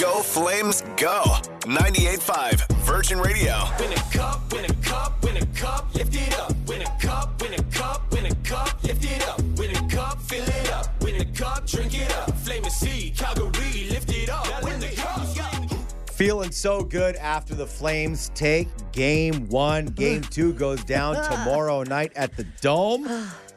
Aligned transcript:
Go 0.00 0.22
Flames 0.22 0.80
Go. 0.96 1.22
98.5 1.66 2.66
Virgin 2.86 3.20
Radio. 3.20 3.52
Win 3.78 3.92
a 3.92 3.96
cup, 4.10 4.50
win 4.50 4.64
a 4.64 4.74
cup, 4.76 5.22
win 5.22 5.36
a 5.36 5.44
cup, 5.48 5.94
lift 5.94 6.14
it 6.14 6.40
up. 6.40 6.54
Win 6.66 6.80
a 6.80 6.98
cup, 6.98 7.42
win 7.42 7.52
a 7.52 7.62
cup, 7.64 8.10
win 8.10 8.24
a 8.24 8.34
cup, 8.36 8.82
lift 8.82 9.04
it 9.04 9.28
up. 9.28 9.42
Win 9.58 9.76
a 9.76 9.88
cup, 9.90 10.18
fill 10.22 10.42
it 10.42 10.72
up. 10.72 11.02
Win 11.02 11.20
a 11.20 11.24
cup, 11.26 11.66
drink 11.66 11.92
it 12.00 12.10
up. 12.16 12.34
Flame 12.38 12.64
and 12.64 12.72
sea, 12.72 13.12
Calgary, 13.14 13.88
lift 13.90 14.10
it 14.10 14.30
up. 14.30 14.62
Win 14.62 14.80
the 14.80 14.88
cup. 14.96 16.08
Feeling 16.08 16.50
so 16.50 16.82
good 16.82 17.16
after 17.16 17.54
the 17.54 17.66
Flames 17.66 18.30
take 18.34 18.68
game 18.92 19.50
one. 19.50 19.84
Game 19.84 20.22
two 20.22 20.54
goes 20.54 20.82
down 20.82 21.14
tomorrow 21.30 21.82
night 21.82 22.12
at 22.16 22.34
the 22.38 22.44
Dome. 22.62 23.06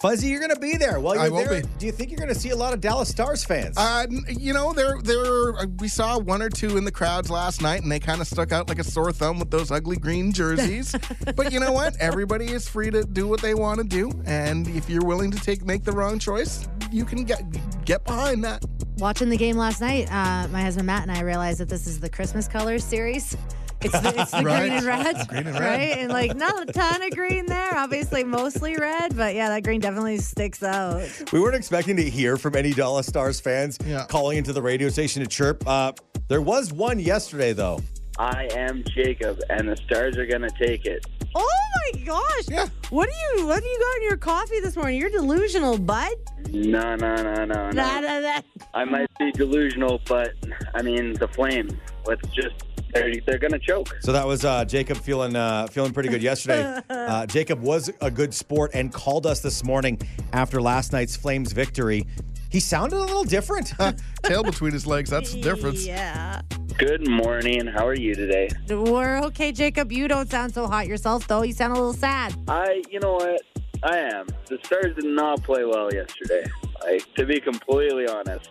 Fuzzy, 0.00 0.28
you're 0.28 0.40
going 0.40 0.54
to 0.54 0.58
be 0.60 0.78
there. 0.78 0.98
Well, 0.98 1.14
you're 1.14 1.24
I 1.24 1.28
will 1.28 1.44
there. 1.44 1.60
be. 1.60 1.68
Do 1.78 1.84
you 1.84 1.92
think 1.92 2.10
you're 2.10 2.18
going 2.18 2.32
to 2.32 2.38
see 2.38 2.50
a 2.50 2.56
lot 2.56 2.72
of 2.72 2.80
Dallas 2.80 3.10
Stars 3.10 3.44
fans? 3.44 3.76
Uh, 3.76 4.06
you 4.28 4.54
know, 4.54 4.72
there, 4.72 4.96
there. 5.02 5.58
uh, 5.58 5.66
We 5.78 5.88
saw 5.88 6.18
one 6.18 6.40
or 6.40 6.48
two 6.48 6.78
in 6.78 6.84
the 6.84 6.90
crowds 6.90 7.30
last 7.30 7.60
night, 7.60 7.82
and 7.82 7.92
they 7.92 8.00
kind 8.00 8.22
of 8.22 8.26
stuck 8.26 8.50
out 8.50 8.66
like 8.70 8.78
a 8.78 8.84
sore 8.84 9.12
thumb 9.12 9.38
with 9.38 9.50
those 9.50 9.70
ugly 9.70 9.96
green 9.96 10.32
jerseys. 10.32 10.94
but 11.36 11.52
you 11.52 11.60
know 11.60 11.72
what? 11.72 11.98
Everybody 11.98 12.46
is 12.46 12.66
free 12.66 12.90
to 12.90 13.04
do 13.04 13.28
what 13.28 13.42
they 13.42 13.52
want 13.52 13.78
to 13.78 13.84
do, 13.86 14.10
and 14.24 14.66
if 14.68 14.88
you're 14.88 15.04
willing 15.04 15.30
to 15.32 15.38
take 15.38 15.66
make 15.66 15.84
the 15.84 15.92
wrong 15.92 16.18
choice, 16.18 16.66
you 16.90 17.04
can 17.04 17.24
get 17.24 17.42
get 17.84 18.02
behind 18.04 18.42
that. 18.44 18.64
Watching 18.96 19.28
the 19.28 19.36
game 19.36 19.56
last 19.56 19.82
night, 19.82 20.10
uh, 20.10 20.48
my 20.48 20.62
husband 20.62 20.86
Matt 20.86 21.02
and 21.02 21.12
I 21.12 21.20
realized 21.20 21.60
that 21.60 21.68
this 21.68 21.86
is 21.86 22.00
the 22.00 22.08
Christmas 22.08 22.48
colors 22.48 22.84
series. 22.84 23.36
It's 23.82 23.98
the, 23.98 24.14
it's 24.20 24.30
the 24.30 24.42
Right. 24.42 24.60
green 24.60 24.72
and 24.72 24.86
red, 24.86 25.28
Green 25.28 25.46
and 25.46 25.58
red. 25.58 25.60
right? 25.60 25.98
And 25.98 26.12
like 26.12 26.36
not 26.36 26.68
a 26.68 26.72
ton 26.72 27.02
of 27.02 27.10
green 27.12 27.46
there. 27.46 27.76
Obviously, 27.76 28.24
mostly 28.24 28.76
red, 28.76 29.16
but 29.16 29.34
yeah, 29.34 29.48
that 29.48 29.62
green 29.62 29.80
definitely 29.80 30.18
sticks 30.18 30.62
out. 30.62 31.02
we 31.32 31.40
weren't 31.40 31.54
expecting 31.56 31.96
to 31.96 32.02
hear 32.08 32.36
from 32.36 32.56
any 32.56 32.72
Dallas 32.72 33.06
Stars 33.06 33.40
fans 33.40 33.78
Yeah. 33.86 34.06
calling 34.08 34.38
into 34.38 34.52
the 34.52 34.62
radio 34.62 34.88
station 34.88 35.22
to 35.22 35.28
chirp. 35.28 35.66
Uh, 35.66 35.92
there 36.28 36.42
was 36.42 36.72
one 36.72 36.98
yesterday, 37.00 37.52
though. 37.52 37.80
I 38.18 38.48
am 38.52 38.84
Jacob, 38.94 39.40
and 39.48 39.68
the 39.68 39.76
Stars 39.76 40.18
are 40.18 40.26
going 40.26 40.42
to 40.42 40.50
take 40.58 40.84
it. 40.84 41.04
Oh 41.34 41.48
my 41.94 42.00
gosh! 42.02 42.48
Yeah. 42.48 42.66
What 42.90 43.08
do 43.08 43.14
you 43.40 43.46
What 43.46 43.62
do 43.62 43.68
you 43.68 43.78
got 43.78 43.96
in 43.98 44.02
your 44.02 44.16
coffee 44.16 44.60
this 44.60 44.76
morning? 44.76 44.98
You're 45.00 45.10
delusional, 45.10 45.78
bud. 45.78 46.12
No, 46.50 46.96
no, 46.96 47.14
no, 47.14 47.44
no, 47.44 47.70
Nah, 47.70 48.00
no. 48.00 48.00
nah, 48.00 48.20
nah. 48.20 48.40
I 48.74 48.84
might 48.84 49.06
be 49.18 49.30
delusional, 49.30 50.00
but 50.06 50.32
I 50.74 50.82
mean, 50.82 51.14
the 51.14 51.28
Flames. 51.28 51.72
Let's 52.04 52.28
just, 52.30 52.54
they're, 52.92 53.12
they're 53.26 53.38
going 53.38 53.52
to 53.52 53.58
choke. 53.58 53.96
So 54.00 54.12
that 54.12 54.26
was 54.26 54.44
uh, 54.44 54.64
Jacob 54.64 54.98
feeling 54.98 55.36
uh, 55.36 55.66
feeling 55.68 55.92
pretty 55.92 56.08
good 56.08 56.22
yesterday. 56.22 56.80
Uh, 56.90 57.26
Jacob 57.26 57.60
was 57.60 57.90
a 58.00 58.10
good 58.10 58.32
sport 58.32 58.70
and 58.72 58.92
called 58.92 59.26
us 59.26 59.40
this 59.40 59.64
morning 59.64 59.98
after 60.32 60.60
last 60.62 60.92
night's 60.92 61.16
Flames 61.16 61.52
victory. 61.52 62.06
He 62.50 62.60
sounded 62.60 62.96
a 62.96 63.00
little 63.00 63.24
different. 63.24 63.72
Tail 64.22 64.44
between 64.44 64.72
his 64.72 64.86
legs. 64.86 65.10
That's 65.10 65.32
the 65.32 65.40
difference. 65.40 65.84
Yeah. 65.84 66.42
Good 66.78 67.08
morning. 67.08 67.66
How 67.66 67.86
are 67.86 67.96
you 67.96 68.14
today? 68.14 68.48
We're 68.68 69.18
okay, 69.24 69.50
Jacob. 69.50 69.90
You 69.90 70.08
don't 70.08 70.30
sound 70.30 70.54
so 70.54 70.66
hot 70.66 70.86
yourself, 70.86 71.26
though. 71.26 71.42
You 71.42 71.52
sound 71.52 71.72
a 71.72 71.76
little 71.76 71.92
sad. 71.92 72.34
I, 72.48 72.82
you 72.90 73.00
know 73.00 73.14
what? 73.14 73.42
I 73.82 73.98
am. 73.98 74.26
The 74.48 74.58
Stars 74.64 74.94
did 74.96 75.04
not 75.04 75.42
play 75.42 75.64
well 75.64 75.92
yesterday. 75.92 76.44
Like, 76.84 77.12
to 77.14 77.26
be 77.26 77.40
completely 77.40 78.06
honest, 78.08 78.50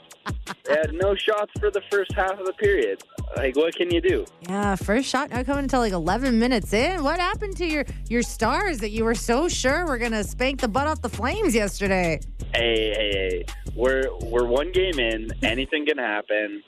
they 0.66 0.74
had 0.74 0.94
no 0.94 1.16
shots 1.16 1.52
for 1.60 1.72
the 1.72 1.82
first 1.90 2.14
half 2.14 2.40
of 2.40 2.46
the 2.46 2.54
period. 2.54 3.02
Like, 3.36 3.56
what 3.56 3.76
can 3.76 3.92
you 3.92 4.02
do? 4.02 4.26
Yeah, 4.48 4.76
first 4.76 5.08
shot 5.08 5.30
not 5.30 5.46
coming 5.46 5.64
until 5.64 5.80
like 5.80 5.94
11 5.94 6.38
minutes 6.38 6.74
in. 6.74 7.04
What 7.04 7.20
happened 7.20 7.56
to 7.58 7.66
your 7.66 7.86
your 8.08 8.22
stars 8.22 8.80
that 8.80 8.90
you 8.90 9.04
were 9.04 9.16
so 9.16 9.48
sure 9.48 9.86
were 9.86 9.98
gonna 9.98 10.24
spank 10.24 10.62
the 10.62 10.68
butt 10.68 10.88
off 10.88 11.02
the 11.02 11.10
Flames 11.10 11.56
yesterday? 11.56 12.20
Hey, 12.54 12.94
hey, 12.96 13.12
hey. 13.14 13.46
We're 13.76 14.06
we're 14.22 14.46
one 14.46 14.72
game 14.72 15.00
in. 15.00 15.30
Anything 15.44 15.86
can 15.86 15.98
happen. 15.98 16.64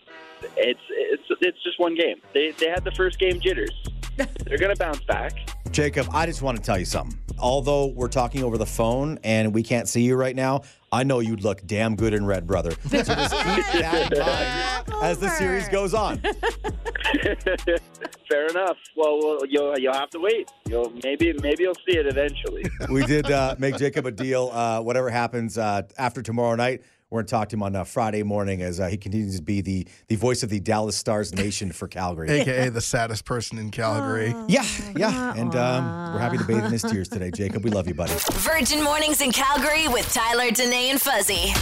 It's 0.57 0.79
it's 0.89 1.23
it's 1.41 1.63
just 1.63 1.79
one 1.79 1.95
game. 1.95 2.21
They 2.33 2.51
they 2.51 2.69
had 2.69 2.83
the 2.83 2.91
first 2.91 3.19
game 3.19 3.39
jitters. 3.39 3.71
They're 4.45 4.57
gonna 4.57 4.75
bounce 4.75 5.01
back. 5.01 5.33
Jacob, 5.71 6.07
I 6.11 6.25
just 6.25 6.41
want 6.41 6.57
to 6.57 6.63
tell 6.63 6.77
you 6.77 6.85
something. 6.85 7.17
Although 7.39 7.87
we're 7.87 8.09
talking 8.09 8.43
over 8.43 8.57
the 8.57 8.65
phone 8.65 9.17
and 9.23 9.53
we 9.53 9.63
can't 9.63 9.87
see 9.87 10.01
you 10.01 10.15
right 10.15 10.35
now, 10.35 10.61
I 10.93 11.03
know 11.03 11.19
you'd 11.19 11.43
look 11.43 11.65
damn 11.65 11.95
good 11.95 12.13
in 12.13 12.25
red, 12.25 12.45
brother. 12.45 12.71
So 12.91 13.15
just 13.15 13.33
keep 13.33 13.81
that 13.81 14.11
in 14.11 14.19
mind 14.19 15.03
as 15.03 15.17
the 15.19 15.29
series 15.29 15.69
goes 15.69 15.93
on. 15.93 16.19
Fair 18.29 18.47
enough. 18.47 18.77
Well, 18.95 19.17
well, 19.19 19.39
you'll 19.47 19.79
you'll 19.79 19.93
have 19.93 20.09
to 20.11 20.19
wait. 20.19 20.51
You'll 20.67 20.91
maybe 21.03 21.33
maybe 21.41 21.63
you'll 21.63 21.73
see 21.89 21.97
it 21.97 22.05
eventually. 22.05 22.63
We 22.91 23.05
did 23.05 23.31
uh, 23.31 23.55
make 23.57 23.77
Jacob 23.77 24.05
a 24.05 24.11
deal. 24.11 24.49
Uh, 24.51 24.81
whatever 24.81 25.09
happens 25.09 25.57
uh, 25.57 25.83
after 25.97 26.21
tomorrow 26.21 26.55
night, 26.55 26.83
we're 27.11 27.17
going 27.17 27.25
to 27.27 27.31
talk 27.31 27.49
to 27.49 27.57
him 27.57 27.63
on 27.63 27.75
uh, 27.75 27.83
Friday 27.83 28.23
morning 28.23 28.61
as 28.61 28.79
uh, 28.79 28.87
he 28.87 28.95
continues 28.95 29.35
to 29.35 29.41
be 29.41 29.59
the, 29.59 29.85
the 30.07 30.15
voice 30.15 30.43
of 30.43 30.49
the 30.49 30.61
Dallas 30.61 30.95
Stars 30.95 31.35
Nation 31.35 31.73
for 31.73 31.89
Calgary. 31.89 32.29
AKA 32.39 32.69
the 32.69 32.79
saddest 32.79 33.25
person 33.25 33.57
in 33.57 33.69
Calgary. 33.69 34.33
Yeah, 34.47 34.65
yeah. 34.95 35.33
And 35.35 35.53
um, 35.53 36.13
we're 36.13 36.19
happy 36.19 36.37
to 36.37 36.45
bathe 36.45 36.63
in 36.63 36.71
his 36.71 36.83
tears 36.83 37.09
today, 37.09 37.29
Jacob. 37.29 37.65
We 37.65 37.69
love 37.69 37.85
you, 37.87 37.93
buddy. 37.93 38.13
Virgin 38.31 38.81
Mornings 38.81 39.19
in 39.19 39.33
Calgary 39.33 39.89
with 39.89 40.11
Tyler, 40.13 40.51
Danae, 40.51 40.89
and 40.89 41.01
Fuzzy. 41.01 41.53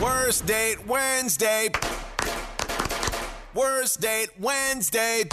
Worst 0.00 0.44
date 0.44 0.86
Wednesday. 0.86 1.70
Worst 3.54 4.02
date 4.02 4.28
Wednesday. 4.38 5.24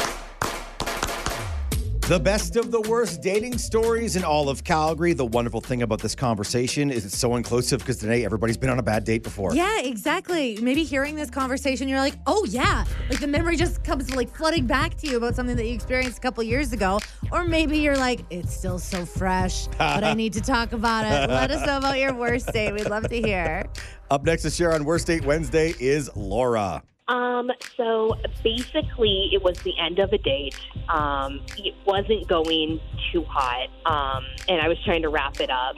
The 2.09 2.19
best 2.19 2.57
of 2.57 2.69
the 2.69 2.81
worst 2.81 3.21
dating 3.21 3.57
stories 3.57 4.17
in 4.17 4.25
all 4.25 4.49
of 4.49 4.65
Calgary. 4.65 5.13
The 5.13 5.25
wonderful 5.25 5.61
thing 5.61 5.83
about 5.83 6.01
this 6.01 6.15
conversation 6.15 6.91
is 6.91 7.05
it's 7.05 7.17
so 7.17 7.37
inclusive 7.37 7.79
because 7.79 7.95
today 7.95 8.25
everybody's 8.25 8.57
been 8.57 8.69
on 8.69 8.77
a 8.77 8.83
bad 8.83 9.05
date 9.05 9.23
before. 9.23 9.55
Yeah, 9.55 9.79
exactly. 9.79 10.59
Maybe 10.61 10.83
hearing 10.83 11.15
this 11.15 11.29
conversation, 11.29 11.87
you're 11.87 12.01
like, 12.01 12.15
oh 12.27 12.43
yeah, 12.49 12.83
like 13.09 13.21
the 13.21 13.27
memory 13.27 13.55
just 13.55 13.85
comes 13.85 14.13
like 14.13 14.35
flooding 14.35 14.67
back 14.67 14.95
to 14.97 15.07
you 15.07 15.15
about 15.15 15.33
something 15.35 15.55
that 15.55 15.65
you 15.65 15.73
experienced 15.73 16.17
a 16.17 16.21
couple 16.21 16.43
years 16.43 16.73
ago. 16.73 16.99
Or 17.31 17.45
maybe 17.45 17.77
you're 17.77 17.97
like, 17.97 18.19
it's 18.29 18.53
still 18.53 18.79
so 18.79 19.05
fresh, 19.05 19.67
but 19.77 20.03
I 20.03 20.13
need 20.23 20.33
to 20.33 20.41
talk 20.41 20.73
about 20.73 21.05
it. 21.05 21.29
Let 21.29 21.51
us 21.51 21.65
know 21.65 21.77
about 21.77 21.99
your 21.99 22.13
worst 22.13 22.51
date. 22.51 22.73
We'd 22.73 22.89
love 22.89 23.07
to 23.07 23.21
hear. 23.21 23.63
Up 24.11 24.25
next 24.25 24.41
to 24.41 24.49
share 24.49 24.73
on 24.73 24.83
Worst 24.83 25.07
Date 25.07 25.23
Wednesday 25.23 25.73
is 25.79 26.13
Laura. 26.17 26.83
Um, 27.07 27.51
so 27.75 28.15
basically, 28.43 29.29
it 29.33 29.43
was 29.43 29.57
the 29.59 29.77
end 29.77 29.99
of 29.99 30.13
a 30.13 30.17
date. 30.17 30.55
Um, 30.89 31.41
it 31.57 31.75
wasn't 31.85 32.27
going 32.27 32.79
too 33.11 33.23
hot, 33.27 33.67
um, 33.85 34.25
and 34.47 34.61
I 34.61 34.67
was 34.67 34.77
trying 34.85 35.01
to 35.01 35.09
wrap 35.09 35.39
it 35.39 35.49
up. 35.49 35.75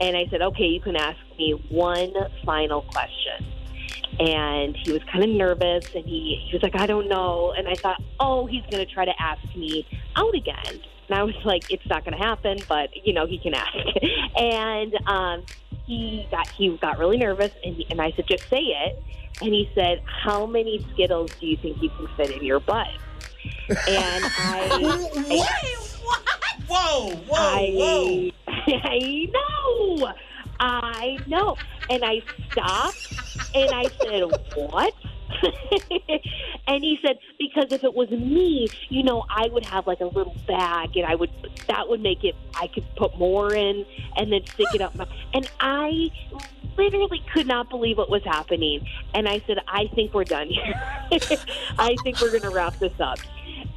And 0.00 0.16
I 0.16 0.26
said, 0.30 0.42
"Okay, 0.42 0.64
you 0.66 0.80
can 0.80 0.96
ask 0.96 1.18
me 1.38 1.52
one 1.68 2.12
final 2.44 2.82
question." 2.82 3.46
And 4.18 4.76
he 4.76 4.92
was 4.92 5.02
kind 5.04 5.22
of 5.24 5.30
nervous, 5.30 5.86
and 5.94 6.04
he 6.04 6.44
he 6.44 6.52
was 6.52 6.62
like, 6.62 6.74
"I 6.74 6.86
don't 6.86 7.08
know." 7.08 7.54
And 7.56 7.68
I 7.68 7.74
thought, 7.74 8.02
"Oh, 8.18 8.46
he's 8.46 8.64
going 8.70 8.84
to 8.84 8.92
try 8.92 9.04
to 9.04 9.22
ask 9.22 9.42
me 9.54 9.86
out 10.16 10.34
again." 10.34 10.80
And 11.08 11.18
I 11.18 11.22
was 11.22 11.36
like, 11.44 11.70
"It's 11.70 11.86
not 11.86 12.04
going 12.04 12.18
to 12.18 12.24
happen, 12.24 12.58
but 12.68 12.90
you 13.04 13.12
know, 13.12 13.26
he 13.26 13.38
can 13.38 13.54
ask." 13.54 13.76
and 14.36 14.94
um, 15.06 15.44
he 15.86 16.26
got 16.30 16.48
he 16.50 16.76
got 16.76 16.98
really 16.98 17.16
nervous, 17.16 17.52
and, 17.64 17.76
he, 17.76 17.86
and 17.90 18.00
I 18.00 18.12
said, 18.12 18.26
"Just 18.26 18.48
say 18.48 18.60
it." 18.60 19.02
And 19.40 19.52
he 19.52 19.70
said, 19.74 20.02
"How 20.04 20.46
many 20.46 20.84
Skittles 20.92 21.30
do 21.40 21.46
you 21.46 21.56
think 21.56 21.82
you 21.82 21.90
can 21.90 22.08
fit 22.16 22.30
in 22.30 22.44
your 22.44 22.60
butt?" 22.60 22.88
And 23.68 24.24
I, 24.38 24.78
what 25.28 25.50
Whoa, 26.66 27.14
whoa, 27.28 27.36
I, 27.36 28.32
I 28.48 29.28
know, 29.32 30.12
I 30.58 31.18
know. 31.26 31.56
And 31.90 32.02
I 32.02 32.22
stopped, 32.50 33.12
and 33.54 33.70
I 33.70 33.84
said, 34.00 34.22
"What?" 34.54 34.94
and 36.66 36.82
he 36.82 36.98
said, 37.04 37.18
"Because 37.38 37.72
if 37.72 37.84
it 37.84 37.94
was 37.94 38.10
me, 38.10 38.68
you 38.88 39.02
know, 39.02 39.24
I 39.28 39.48
would 39.48 39.64
have 39.66 39.86
like 39.86 40.00
a 40.00 40.06
little 40.06 40.36
bag, 40.46 40.96
and 40.96 41.06
I 41.06 41.14
would 41.14 41.30
that 41.68 41.88
would 41.88 42.00
make 42.00 42.24
it. 42.24 42.34
I 42.54 42.68
could 42.68 42.84
put 42.96 43.16
more 43.18 43.54
in, 43.54 43.84
and 44.16 44.32
then 44.32 44.44
stick 44.46 44.68
it 44.74 44.80
up 44.80 44.94
my." 44.94 45.06
And 45.34 45.50
I 45.58 46.10
literally 46.76 47.22
could 47.32 47.46
not 47.46 47.68
believe 47.70 47.98
what 47.98 48.08
was 48.08 48.22
happening. 48.24 48.86
And 49.14 49.28
I 49.28 49.42
said, 49.46 49.58
"I 49.66 49.88
think 49.94 50.14
we're 50.14 50.24
done 50.24 50.48
here. 50.48 50.74
I 51.78 51.96
think 52.02 52.20
we're 52.20 52.30
going 52.30 52.42
to 52.42 52.50
wrap 52.50 52.78
this 52.78 52.98
up." 53.00 53.18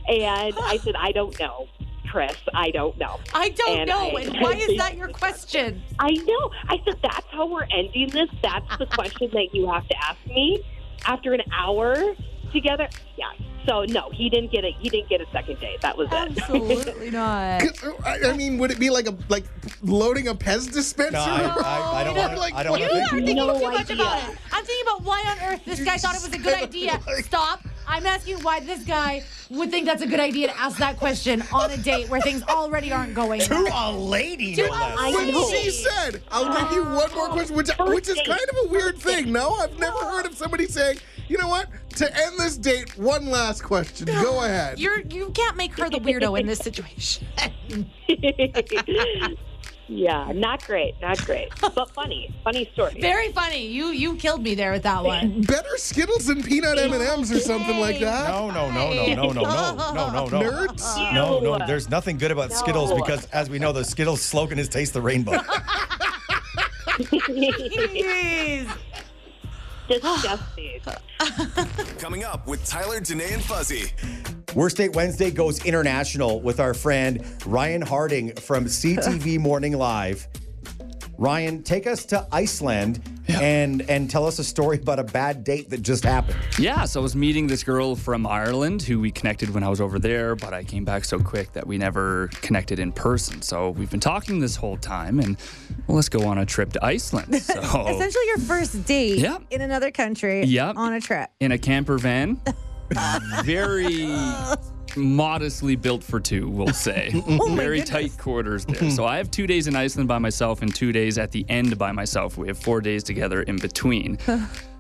And 0.07 0.55
I 0.59 0.77
said, 0.83 0.95
"I 0.95 1.11
don't 1.11 1.37
know." 1.39 1.67
Chris, 2.11 2.37
I 2.53 2.71
don't 2.71 2.97
know. 2.97 3.19
I 3.33 3.49
don't 3.49 3.79
And 3.79 3.89
know. 3.89 4.11
I- 4.17 4.21
and 4.21 4.37
why 4.41 4.53
is 4.53 4.77
that 4.77 4.95
your 4.95 5.09
question? 5.09 5.83
I 5.99 6.11
know. 6.11 6.51
I 6.69 6.77
said 6.85 6.95
that's 7.03 7.27
how 7.31 7.47
we're 7.47 7.67
ending 7.69 8.09
this. 8.09 8.29
That's 8.41 8.77
the 8.77 8.85
question 8.85 9.29
that 9.33 9.53
you 9.53 9.69
have 9.69 9.85
to 9.89 9.95
ask 10.03 10.17
me 10.25 10.63
after 11.05 11.33
an 11.33 11.41
hour 11.51 12.15
together. 12.51 12.87
Yeah. 13.17 13.31
So 13.67 13.83
no, 13.83 14.09
he 14.11 14.29
didn't 14.29 14.51
get 14.51 14.63
it. 14.63 14.75
He 14.79 14.89
didn't 14.89 15.09
get 15.09 15.19
a 15.19 15.25
second 15.33 15.59
date. 15.59 15.81
That 15.81 15.97
was 15.97 16.07
it. 16.07 16.13
Absolutely 16.13 17.11
not. 17.11 17.63
I 18.05 18.29
I 18.29 18.33
mean, 18.33 18.57
would 18.59 18.71
it 18.71 18.79
be 18.79 18.89
like 18.89 19.07
a 19.07 19.15
like 19.27 19.43
loading 19.81 20.29
a 20.29 20.35
Pez 20.35 20.71
dispenser? 20.71 21.11
No, 21.13 21.19
I, 21.19 21.51
I, 21.65 21.91
I 22.01 22.03
don't 22.05 22.15
want 22.15 22.31
to. 22.33 22.39
Like, 22.39 22.53
I 22.53 22.63
don't 22.63 22.79
You 22.79 22.85
are 22.85 22.89
think. 22.89 23.09
thinking 23.09 23.35
No 23.35 23.59
too 23.59 23.69
much 23.69 23.89
about 23.89 24.29
it. 24.29 24.37
I'm 24.53 24.63
thinking 24.63 24.87
about 24.87 25.03
why 25.03 25.21
on 25.27 25.53
earth 25.53 25.65
this 25.65 25.81
guy 25.83 25.97
thought 25.97 26.15
it 26.15 26.21
was 26.23 26.33
a 26.33 26.37
good 26.37 26.57
idea. 26.57 26.99
Stop. 27.23 27.67
I'm 27.87 28.05
asking 28.05 28.37
why 28.39 28.61
this 28.61 28.83
guy 28.85 29.23
would 29.49 29.71
think 29.71 29.85
that's 29.85 30.01
a 30.01 30.07
good 30.07 30.19
idea 30.19 30.47
to 30.47 30.59
ask 30.59 30.77
that 30.77 30.97
question 30.97 31.43
on 31.53 31.71
a 31.71 31.77
date 31.77 32.09
where 32.09 32.21
things 32.21 32.43
already 32.43 32.91
aren't 32.91 33.13
going. 33.13 33.41
To 33.41 33.53
well. 33.53 33.95
a 33.95 33.97
lady, 33.97 34.55
To 34.55 34.63
no 34.63 34.67
a 34.67 34.69
less. 34.69 34.97
I 34.99 35.11
When 35.11 35.51
she 35.51 35.69
said, 35.69 36.21
I'll 36.29 36.45
give 36.45 36.75
you 36.75 36.83
uh, 36.83 36.95
one 36.95 37.15
more 37.15 37.29
question, 37.29 37.55
which, 37.55 37.69
which 37.79 38.09
is 38.09 38.19
kind 38.25 38.39
of 38.49 38.65
a 38.65 38.69
weird 38.69 38.97
thing. 38.97 39.31
No, 39.31 39.53
I've 39.55 39.77
never 39.79 39.97
heard 39.97 40.25
of 40.25 40.35
somebody 40.35 40.67
saying, 40.67 40.99
You 41.27 41.37
know 41.37 41.47
what? 41.47 41.67
To 41.95 42.05
end 42.05 42.39
this 42.39 42.57
date, 42.57 42.97
one 42.97 43.27
last 43.27 43.63
question. 43.63 44.05
Go 44.05 44.43
ahead. 44.43 44.79
You're 44.79 45.01
you 45.01 45.29
can't 45.31 45.57
make 45.57 45.75
her 45.77 45.89
the 45.89 45.97
weirdo 45.97 46.39
in 46.39 46.45
this 46.45 46.59
situation. 46.59 47.27
yeah, 49.87 50.31
not 50.33 50.65
great, 50.65 50.95
not 51.01 51.23
great, 51.25 51.49
but 51.61 51.89
funny, 51.91 52.33
funny 52.43 52.69
story. 52.73 52.97
Very 52.99 53.31
funny. 53.31 53.67
You 53.67 53.87
you 53.87 54.15
killed 54.15 54.43
me 54.43 54.55
there 54.55 54.71
with 54.71 54.83
that 54.83 55.03
one. 55.03 55.41
Better 55.41 55.77
Skittles 55.77 56.25
than 56.25 56.43
peanut 56.43 56.77
M&Ms 56.77 57.31
or 57.31 57.39
something 57.39 57.79
like 57.79 57.99
that. 57.99 58.29
No, 58.29 58.49
no, 58.51 58.69
no, 58.71 58.93
no, 58.93 59.13
no, 59.13 59.31
no, 59.31 59.43
no, 59.43 59.93
no, 59.93 60.09
no, 60.11 60.27
no. 60.27 60.39
Nerds? 60.39 61.13
No, 61.13 61.39
no, 61.39 61.65
there's 61.65 61.89
nothing 61.89 62.17
good 62.17 62.31
about 62.31 62.51
Skittles 62.51 62.93
because, 62.93 63.25
as 63.27 63.49
we 63.49 63.59
know, 63.59 63.71
the 63.71 63.83
Skittles 63.83 64.21
slogan 64.21 64.59
is 64.59 64.67
"Taste 64.69 64.93
the 64.93 65.01
Rainbow." 65.01 65.37
Jeez. 66.97 68.67
Disgusting. 69.87 70.81
Coming 71.99 72.23
up 72.23 72.45
with 72.47 72.65
Tyler, 72.65 72.99
Danae, 72.99 73.33
and 73.33 73.43
Fuzzy. 73.43 73.91
Worst 74.55 74.77
Date 74.77 74.93
Wednesday 74.95 75.29
goes 75.29 75.63
international 75.65 76.41
with 76.41 76.59
our 76.59 76.73
friend 76.73 77.23
Ryan 77.45 77.81
Harding 77.81 78.33
from 78.35 78.65
CTV 78.65 79.39
Morning 79.39 79.73
Live. 79.77 80.27
Ryan, 81.19 81.63
take 81.63 81.87
us 81.87 82.05
to 82.05 82.27
Iceland 82.31 83.01
and 83.27 83.81
and 83.89 84.09
tell 84.09 84.25
us 84.25 84.37
a 84.39 84.43
story 84.43 84.77
about 84.77 84.99
a 84.99 85.03
bad 85.03 85.43
date 85.43 85.69
that 85.71 85.81
just 85.81 86.03
happened. 86.03 86.37
Yeah, 86.59 86.85
so 86.85 86.99
I 86.99 87.03
was 87.03 87.15
meeting 87.15 87.47
this 87.47 87.63
girl 87.63 87.95
from 87.95 88.25
Ireland 88.27 88.83
who 88.83 88.99
we 88.99 89.11
connected 89.11 89.49
when 89.49 89.63
I 89.63 89.69
was 89.69 89.81
over 89.81 89.97
there, 89.99 90.35
but 90.35 90.53
I 90.53 90.63
came 90.63 90.85
back 90.85 91.05
so 91.05 91.19
quick 91.19 91.51
that 91.53 91.65
we 91.65 91.77
never 91.79 92.29
connected 92.41 92.77
in 92.79 92.91
person. 92.91 93.41
So 93.41 93.71
we've 93.71 93.89
been 93.89 93.99
talking 93.99 94.39
this 94.39 94.55
whole 94.55 94.77
time, 94.77 95.19
and 95.19 95.37
well, 95.87 95.95
let's 95.95 96.07
go 96.07 96.25
on 96.27 96.37
a 96.37 96.45
trip 96.45 96.71
to 96.73 96.85
Iceland. 96.85 97.35
So 97.41 97.59
Essentially, 97.61 98.25
your 98.27 98.37
first 98.39 98.85
date 98.85 99.17
Yep. 99.19 99.41
in 99.49 99.61
another 99.61 99.89
country 99.91 100.43
Yep. 100.45 100.77
on 100.77 100.93
a 100.93 101.01
trip. 101.01 101.29
in 101.39 101.51
a 101.51 101.57
camper 101.57 101.97
van, 101.97 102.39
very 103.43 104.09
modestly 104.95 105.75
built 105.75 106.03
for 106.03 106.19
two, 106.19 106.49
we'll 106.49 106.73
say. 106.73 107.11
Oh 107.39 107.55
very 107.55 107.81
tight 107.81 108.17
quarters 108.17 108.65
there. 108.65 108.89
so 108.89 109.05
I 109.05 109.17
have 109.17 109.29
two 109.29 109.47
days 109.47 109.67
in 109.67 109.75
Iceland 109.75 110.07
by 110.07 110.17
myself 110.17 110.61
and 110.61 110.73
two 110.73 110.91
days 110.91 111.17
at 111.17 111.31
the 111.31 111.45
end 111.49 111.77
by 111.77 111.91
myself. 111.91 112.37
We 112.37 112.47
have 112.47 112.57
four 112.57 112.81
days 112.81 113.03
together 113.03 113.41
in 113.43 113.57
between. 113.57 114.17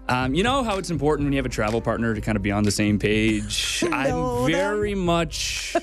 Um, 0.09 0.33
you 0.33 0.41
know 0.41 0.63
how 0.63 0.77
it's 0.77 0.89
important 0.89 1.25
when 1.25 1.33
you 1.33 1.37
have 1.37 1.45
a 1.45 1.49
travel 1.49 1.81
partner 1.81 2.13
to 2.13 2.21
kind 2.21 2.37
of 2.37 2.41
be 2.41 2.49
on 2.49 2.63
the 2.63 2.71
same 2.71 2.97
page. 2.97 3.83
No, 3.89 4.45
I'm 4.45 4.49
very 4.49 4.95
much. 4.95 5.75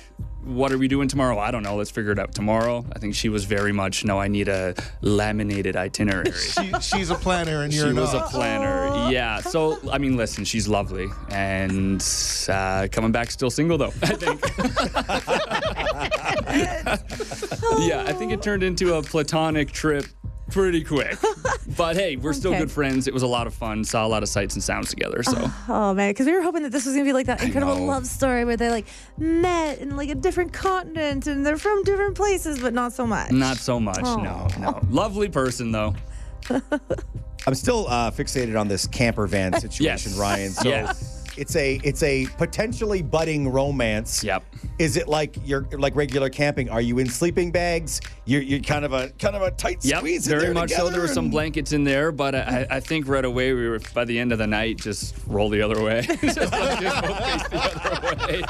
What 0.44 0.72
are 0.72 0.78
we 0.78 0.88
doing 0.88 1.08
tomorrow? 1.08 1.38
I 1.38 1.50
don't 1.50 1.62
know. 1.62 1.76
Let's 1.76 1.90
figure 1.90 2.12
it 2.12 2.18
out 2.18 2.34
tomorrow. 2.34 2.84
I 2.92 2.98
think 2.98 3.14
she 3.14 3.28
was 3.30 3.44
very 3.44 3.72
much. 3.72 4.04
No, 4.04 4.18
I 4.20 4.28
need 4.28 4.48
a 4.48 4.74
laminated 5.00 5.76
itinerary. 5.76 6.32
She, 6.54 6.72
she's 6.80 7.10
a 7.10 7.14
planner 7.14 7.62
and 7.62 7.72
She 7.72 7.78
you're 7.78 7.92
not. 7.92 8.00
was 8.02 8.14
a 8.14 8.18
not. 8.18 8.30
planner. 8.30 9.10
Yeah. 9.10 9.40
So, 9.40 9.78
I 9.90 9.98
mean, 9.98 10.16
listen, 10.16 10.44
she's 10.44 10.68
lovely. 10.68 11.08
And 11.30 12.04
uh, 12.48 12.88
coming 12.92 13.12
back 13.12 13.30
still 13.30 13.50
single, 13.50 13.78
though, 13.78 13.92
I 14.02 14.14
think. 14.14 14.40
yeah, 17.88 18.04
I 18.06 18.12
think 18.12 18.32
it 18.32 18.42
turned 18.42 18.62
into 18.62 18.94
a 18.94 19.02
platonic 19.02 19.72
trip 19.72 20.06
pretty 20.50 20.82
quick. 20.84 21.16
But 21.76 21.96
hey, 21.96 22.16
we're 22.16 22.34
still 22.34 22.50
Okay. 22.52 22.60
good 22.60 22.70
friends. 22.70 23.08
It 23.08 23.14
was 23.14 23.22
a 23.22 23.26
lot 23.26 23.46
of 23.46 23.54
fun. 23.54 23.82
Saw 23.84 24.06
a 24.06 24.08
lot 24.08 24.22
of 24.22 24.28
sights 24.28 24.54
and 24.54 24.62
sounds 24.62 24.90
together. 24.90 25.22
So, 25.22 25.50
Oh 25.68 25.94
man, 25.94 26.10
because 26.10 26.26
we 26.26 26.32
were 26.32 26.42
hoping 26.42 26.62
that 26.62 26.70
this 26.72 26.84
was 26.84 26.94
gonna 26.94 27.04
be 27.06 27.12
like 27.14 27.26
that 27.26 27.42
incredible 27.42 27.74
know. 27.76 27.84
love 27.84 28.06
story 28.06 28.44
where 28.44 28.56
they 28.56 28.68
like 28.70 28.86
met 29.18 29.78
in 29.78 29.96
like 29.96 30.10
a 30.10 30.14
different 30.14 30.52
continent 30.52 31.26
and 31.26 31.44
they're 31.44 31.56
from 31.56 31.82
different 31.82 32.14
places, 32.16 32.60
but 32.60 32.74
not 32.74 32.92
so 32.92 33.06
much. 33.06 33.32
not 33.32 33.56
so 33.56 33.80
much. 33.80 34.02
No, 34.02 34.46
no. 34.60 34.80
Lovely 34.90 35.28
person, 35.30 35.72
though. 35.72 35.94
I'm 37.46 37.54
still 37.54 37.86
uh, 37.88 38.10
fixated 38.10 38.58
on 38.58 38.68
this 38.68 38.86
camper 38.86 39.26
van 39.26 39.52
situation, 39.60 40.12
Yes. 40.12 40.18
Ryan. 40.18 40.50
So 40.50 40.68
Yes. 40.68 41.13
It's 41.36 41.56
a 41.56 41.80
it's 41.84 42.02
a 42.02 42.26
potentially 42.38 43.02
budding 43.02 43.48
romance. 43.50 44.22
Yep. 44.24 44.44
Is 44.78 44.96
it 44.96 45.08
like 45.08 45.36
you're 45.44 45.62
like 45.72 45.94
regular 45.96 46.28
camping? 46.30 46.68
Are 46.68 46.80
you 46.80 46.98
in 46.98 47.08
sleeping 47.08 47.50
bags? 47.50 48.00
You're 48.24 48.42
you're 48.42 48.60
kind 48.60 48.84
of 48.84 48.92
a 48.92 49.10
kind 49.18 49.36
of 49.36 49.42
a 49.42 49.50
tight 49.50 49.84
Yep, 49.84 49.98
squeeze. 49.98 50.26
in 50.26 50.30
very 50.30 50.44
there 50.46 50.54
much 50.54 50.70
so. 50.70 50.88
There 50.88 51.00
were 51.00 51.08
some 51.08 51.30
blankets 51.30 51.72
in 51.72 51.84
there, 51.84 52.12
but 52.12 52.34
I, 52.34 52.66
I 52.70 52.80
think 52.80 53.06
right 53.08 53.24
away 53.24 53.52
we 53.52 53.68
were 53.68 53.80
by 53.94 54.04
the 54.04 54.18
end 54.18 54.32
of 54.32 54.38
the 54.38 54.46
night 54.46 54.78
just 54.78 55.14
roll 55.26 55.48
the 55.48 55.62
other 55.62 55.82
way. 55.82 56.02
just 56.22 56.38
like, 56.38 56.80
just 56.80 57.02
go 57.02 57.14
face 57.14 57.42
the 57.48 57.60
other 57.92 58.26
way. 58.26 58.42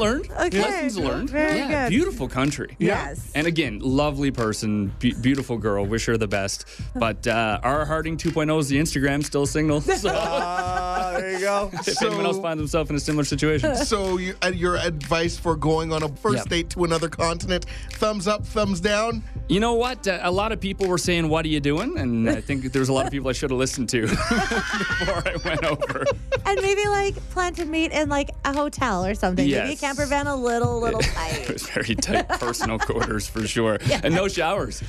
Yeah, 0.01 0.07
lessons 0.09 0.29
learned. 0.29 0.47
Okay, 0.47 0.61
Lessons 0.61 0.97
learned. 0.97 1.29
very 1.29 1.57
yeah, 1.57 1.83
good. 1.85 1.89
beautiful 1.89 2.27
country. 2.27 2.75
Yes. 2.79 3.31
And 3.35 3.47
again, 3.47 3.79
lovely 3.79 4.31
person, 4.31 4.93
be- 4.99 5.13
beautiful 5.13 5.57
girl. 5.57 5.85
Wish 5.85 6.05
her 6.05 6.17
the 6.17 6.27
best. 6.27 6.65
But 6.95 7.27
uh, 7.27 7.59
our 7.63 7.85
Harding 7.85 8.17
2.0 8.17 8.59
is 8.59 8.67
the 8.69 8.77
Instagram, 8.77 9.23
still 9.23 9.45
single. 9.45 9.81
So 10.01 10.09
Ah, 10.13 11.13
there 11.17 11.33
you 11.33 11.39
go. 11.41 11.69
if 11.85 12.01
anyone 12.01 12.25
else 12.25 12.39
finds 12.39 12.59
themselves 12.59 12.89
in 12.89 12.95
a 12.95 12.99
similar 12.99 13.23
situation, 13.23 13.75
So 13.91 14.17
you, 14.17 14.33
uh, 14.43 14.47
your 14.53 14.77
advice 14.77 15.37
for 15.37 15.55
going 15.55 15.93
on 15.93 16.01
a 16.03 16.09
first 16.09 16.37
Yep. 16.37 16.45
date 16.49 16.69
to 16.71 16.83
another 16.85 17.09
continent? 17.09 17.65
Thumbs 17.93 18.27
up, 18.27 18.45
thumbs 18.45 18.79
down. 18.79 19.23
You 19.47 19.59
know 19.59 19.73
what? 19.73 20.07
Uh, 20.07 20.19
a 20.23 20.31
lot 20.31 20.51
of 20.51 20.59
people 20.61 20.87
were 20.87 20.97
saying, 20.97 21.27
"What 21.27 21.43
are 21.45 21.49
you 21.49 21.59
doing?" 21.59 21.97
And 21.97 22.29
I 22.29 22.39
think 22.41 22.71
there's 22.71 22.87
a 22.89 22.93
lot 22.93 23.05
of 23.05 23.11
people 23.11 23.29
I 23.29 23.33
should 23.33 23.51
have 23.51 23.59
listened 23.59 23.89
to 23.89 24.07
before 24.07 25.23
I 25.27 25.35
went 25.43 25.63
over. 25.65 26.05
And 26.45 26.59
maybe 26.61 26.87
like 26.87 27.15
plan 27.31 27.53
to 27.55 27.65
meet 27.65 27.91
in 27.91 28.07
like 28.09 28.29
a 28.45 28.53
hotel 28.53 29.05
or 29.05 29.13
something. 29.13 29.45
Maybe 29.45 29.57
a 29.57 29.67
Yes. 29.67 29.81
Camper 29.91 30.05
van 30.05 30.27
a 30.27 30.35
little, 30.35 30.79
little 30.79 31.01
tight. 31.01 31.41
It 31.49 31.51
was 31.51 31.63
very 31.69 31.95
tight 31.95 32.29
personal 32.39 32.79
quarters 32.79 33.27
for 33.27 33.45
sure, 33.45 33.77
and 34.03 34.15
no 34.15 34.29
showers 34.29 34.81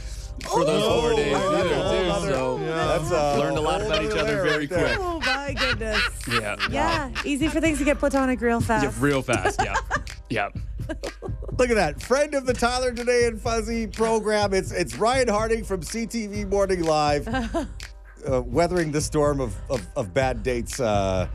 for 0.44 0.64
those 0.64 1.00
four 1.00 1.14
days 1.16 1.34
either. 1.34 1.68
Too, 1.68 2.30
so 2.30 2.58
That's 2.60 3.10
uh, 3.10 3.36
learned 3.36 3.58
a 3.58 3.60
lot 3.60 3.82
about 3.82 4.04
each 4.04 4.12
other 4.12 4.20
other 4.20 4.42
very 4.44 4.66
right 4.66 4.68
quick. 4.68 4.98
oh 5.00 5.18
my 5.18 5.56
goodness. 5.58 6.00
Yeah. 6.30 6.54
Yeah, 6.70 7.10
easy 7.24 7.48
for 7.48 7.60
things 7.60 7.78
to 7.78 7.84
get 7.84 7.98
platonic 7.98 8.40
real 8.40 8.60
fast. 8.60 8.84
Yeah, 8.84 9.04
real 9.04 9.22
fast. 9.22 9.60
Yeah. 9.62 9.74
Yeah. 10.30 10.48
Look 11.58 11.68
at 11.68 11.74
that. 11.74 12.00
Friend 12.00 12.34
of 12.34 12.46
the 12.46 12.54
Tyler 12.54 12.90
Danae 12.90 13.24
and 13.26 13.38
Fuzzy 13.38 13.86
program. 13.86 14.54
It's 14.54 14.72
it's 14.72 14.96
Ryan 14.96 15.28
Harding 15.28 15.62
from 15.62 15.82
CTV 15.82 16.48
Morning 16.48 16.82
Live. 16.84 17.28
Uh, 17.28 18.40
weathering 18.46 18.92
the 18.92 19.00
storm 19.02 19.40
of, 19.40 19.54
of, 19.68 19.86
of 19.94 20.14
bad 20.14 20.42
dates 20.42 20.80
uh, 20.80 21.28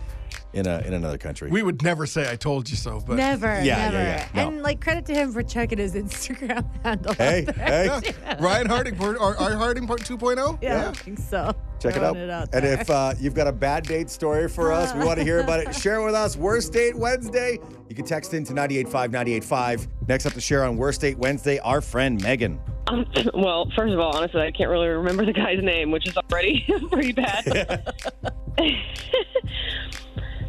in 0.53 0.65
a 0.67 0.79
in 0.79 0.93
another 0.93 1.17
country. 1.17 1.49
We 1.49 1.61
would 1.63 1.83
never 1.83 2.05
say 2.05 2.29
I 2.31 2.35
told 2.35 2.69
you 2.69 2.75
so, 2.75 3.01
but 3.05 3.15
Never, 3.17 3.47
Yeah, 3.47 3.61
yeah, 3.63 3.89
never. 3.89 3.97
yeah. 3.97 4.27
No. 4.33 4.47
And 4.47 4.61
like 4.61 4.81
credit 4.81 5.05
to 5.07 5.13
him 5.13 5.31
for 5.31 5.43
checking 5.43 5.77
his 5.77 5.93
Instagram 5.95 6.65
handle. 6.83 7.13
hey, 7.13 7.45
out 7.47 7.55
there. 7.55 8.01
hey, 8.01 8.13
Ryan 8.39 8.67
Harding, 8.67 8.99
our, 9.01 9.17
our 9.37 9.55
Harding 9.55 9.87
part 9.87 10.01
2.0. 10.01 10.59
Yeah, 10.61 10.89
I 10.89 10.91
think 10.93 11.19
so. 11.19 11.53
check 11.79 11.95
it 11.95 12.03
out. 12.03 12.15
Throwing 12.15 12.29
and 12.53 12.65
if 12.65 12.89
uh, 12.89 13.13
you've 13.19 13.33
got 13.35 13.47
a 13.47 13.51
bad 13.51 13.83
date 13.83 14.09
story 14.09 14.47
for 14.49 14.71
us, 14.71 14.93
we 14.93 15.03
want 15.05 15.17
to 15.19 15.23
hear 15.25 15.39
about 15.41 15.59
it. 15.59 15.73
Share 15.75 15.95
it 15.99 16.05
with 16.05 16.15
us. 16.15 16.35
Worst 16.37 16.73
Date 16.73 16.95
Wednesday. 16.95 17.59
You 17.89 17.95
can 17.95 18.05
text 18.05 18.33
into 18.33 18.53
985 18.53 19.11
985. 19.11 19.87
Next 20.07 20.25
up 20.25 20.33
to 20.33 20.41
share 20.41 20.63
on 20.63 20.77
Worst 20.77 21.01
Date 21.01 21.17
Wednesday, 21.17 21.59
our 21.59 21.81
friend 21.81 22.21
Megan. 22.21 22.59
Um, 22.87 23.05
well, 23.33 23.69
first 23.75 23.93
of 23.93 23.99
all, 23.99 24.15
honestly, 24.15 24.41
I 24.41 24.51
can't 24.51 24.69
really 24.69 24.87
remember 24.87 25.25
the 25.25 25.33
guy's 25.33 25.61
name, 25.61 25.91
which 25.91 26.07
is 26.07 26.17
already 26.17 26.65
pretty 26.91 27.11
bad. 27.13 27.93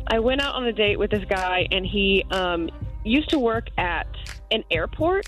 I 0.08 0.18
went 0.20 0.40
out 0.40 0.54
on 0.54 0.64
a 0.64 0.72
date 0.72 0.98
with 0.98 1.10
this 1.10 1.24
guy, 1.26 1.68
and 1.70 1.84
he 1.84 2.24
um, 2.30 2.70
used 3.04 3.28
to 3.30 3.38
work 3.38 3.68
at 3.76 4.06
an 4.50 4.64
airport, 4.70 5.26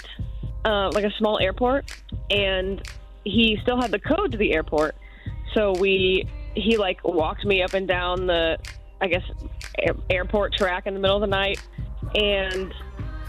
uh, 0.65 0.91
like 0.93 1.05
a 1.05 1.11
small 1.19 1.39
airport, 1.39 1.93
and 2.31 2.83
he 3.25 3.59
still 3.63 3.81
had 3.81 3.91
the 3.91 3.99
code 3.99 4.33
to 4.33 4.39
the 4.39 4.55
airport. 4.55 4.97
So 5.55 5.73
we, 5.73 6.27
he 6.55 6.79
like 6.79 7.05
walked 7.05 7.45
me 7.45 7.63
up 7.63 7.75
and 7.75 7.87
down 7.87 8.27
the, 8.27 8.59
I 9.03 9.09
guess, 9.09 9.23
air, 9.79 9.95
airport 10.09 10.55
track 10.55 10.87
in 10.87 10.95
the 10.95 11.01
middle 11.01 11.17
of 11.17 11.23
the 11.23 11.27
night, 11.27 11.61
and 12.15 12.73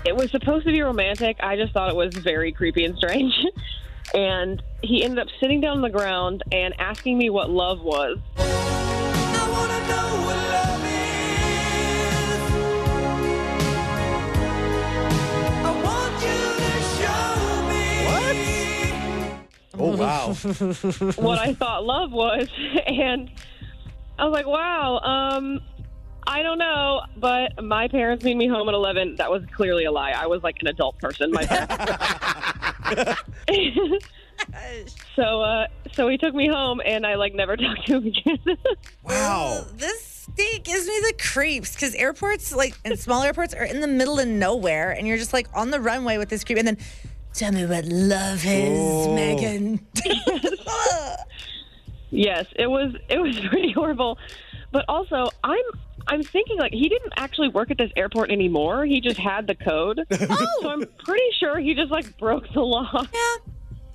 it 0.05 0.15
was 0.15 0.31
supposed 0.31 0.65
to 0.65 0.71
be 0.71 0.81
romantic. 0.81 1.35
I 1.41 1.57
just 1.57 1.73
thought 1.73 1.89
it 1.89 1.95
was 1.95 2.15
very 2.15 2.53
creepy 2.53 2.85
and 2.85 2.95
strange. 2.97 3.33
and 4.13 4.63
he 4.81 5.03
ended 5.03 5.19
up 5.19 5.27
sitting 5.41 5.59
down 5.59 5.77
on 5.77 5.81
the 5.81 5.89
ground 5.89 6.43
and 6.51 6.73
asking 6.79 7.17
me 7.17 7.29
what 7.29 7.49
love 7.49 7.81
was. 7.81 8.17
Oh, 19.81 19.97
wow. 19.97 20.33
what 21.15 21.39
I 21.39 21.53
thought 21.55 21.83
love 21.85 22.11
was, 22.11 22.47
and 22.87 23.31
I 24.19 24.25
was 24.25 24.33
like, 24.33 24.45
"Wow, 24.45 24.99
um, 24.99 25.59
I 26.27 26.43
don't 26.43 26.59
know." 26.59 27.01
But 27.17 27.63
my 27.63 27.87
parents 27.87 28.23
made 28.23 28.37
me 28.37 28.47
home 28.47 28.69
at 28.69 28.75
eleven. 28.75 29.15
That 29.15 29.31
was 29.31 29.43
clearly 29.51 29.85
a 29.85 29.91
lie. 29.91 30.11
I 30.11 30.27
was 30.27 30.43
like 30.43 30.57
an 30.61 30.67
adult 30.67 30.99
person. 30.99 31.31
My 31.31 31.41
so, 35.15 35.41
uh, 35.41 35.67
so 35.93 36.07
he 36.07 36.17
took 36.17 36.35
me 36.35 36.47
home, 36.47 36.79
and 36.85 37.05
I 37.05 37.15
like 37.15 37.33
never 37.33 37.57
talked 37.57 37.87
to 37.87 37.97
him 37.97 38.07
again. 38.07 38.57
Wow. 39.03 39.65
This 39.73 40.27
date 40.35 40.63
gives 40.63 40.85
me 40.87 40.99
the 41.07 41.13
creeps 41.19 41.73
because 41.73 41.95
airports, 41.95 42.53
like, 42.53 42.77
and 42.85 42.99
small 42.99 43.23
airports, 43.23 43.53
are 43.53 43.63
in 43.63 43.81
the 43.81 43.87
middle 43.87 44.19
of 44.19 44.27
nowhere, 44.27 44.91
and 44.91 45.07
you're 45.07 45.17
just 45.17 45.33
like 45.33 45.47
on 45.55 45.71
the 45.71 45.79
runway 45.79 46.17
with 46.17 46.29
this 46.29 46.43
creep, 46.43 46.59
and 46.59 46.67
then 46.67 46.77
tell 47.33 47.51
me 47.51 47.65
what 47.65 47.85
love 47.85 48.43
is, 48.45 48.79
Oh. 48.79 49.13
Megan. 49.15 49.85
Yes, 52.13 52.45
it 52.57 52.67
was 52.67 52.93
it 53.09 53.19
was 53.21 53.39
pretty 53.49 53.71
horrible. 53.71 54.17
But 54.73 54.83
also, 54.89 55.29
I'm 55.45 55.63
I'm 56.07 56.21
thinking 56.21 56.57
like 56.57 56.73
he 56.73 56.89
didn't 56.89 57.13
actually 57.15 57.47
work 57.47 57.71
at 57.71 57.77
this 57.77 57.89
airport 57.95 58.31
anymore. 58.31 58.85
He 58.85 58.99
just 58.99 59.17
had 59.17 59.47
the 59.47 59.55
code. 59.55 60.01
So 60.61 60.69
I'm 60.69 60.83
pretty 61.05 61.23
sure 61.39 61.57
he 61.59 61.73
just 61.73 61.89
like 61.89 62.17
broke 62.17 62.51
the 62.53 62.59
law. 62.61 62.85
Yeah, 62.93 63.35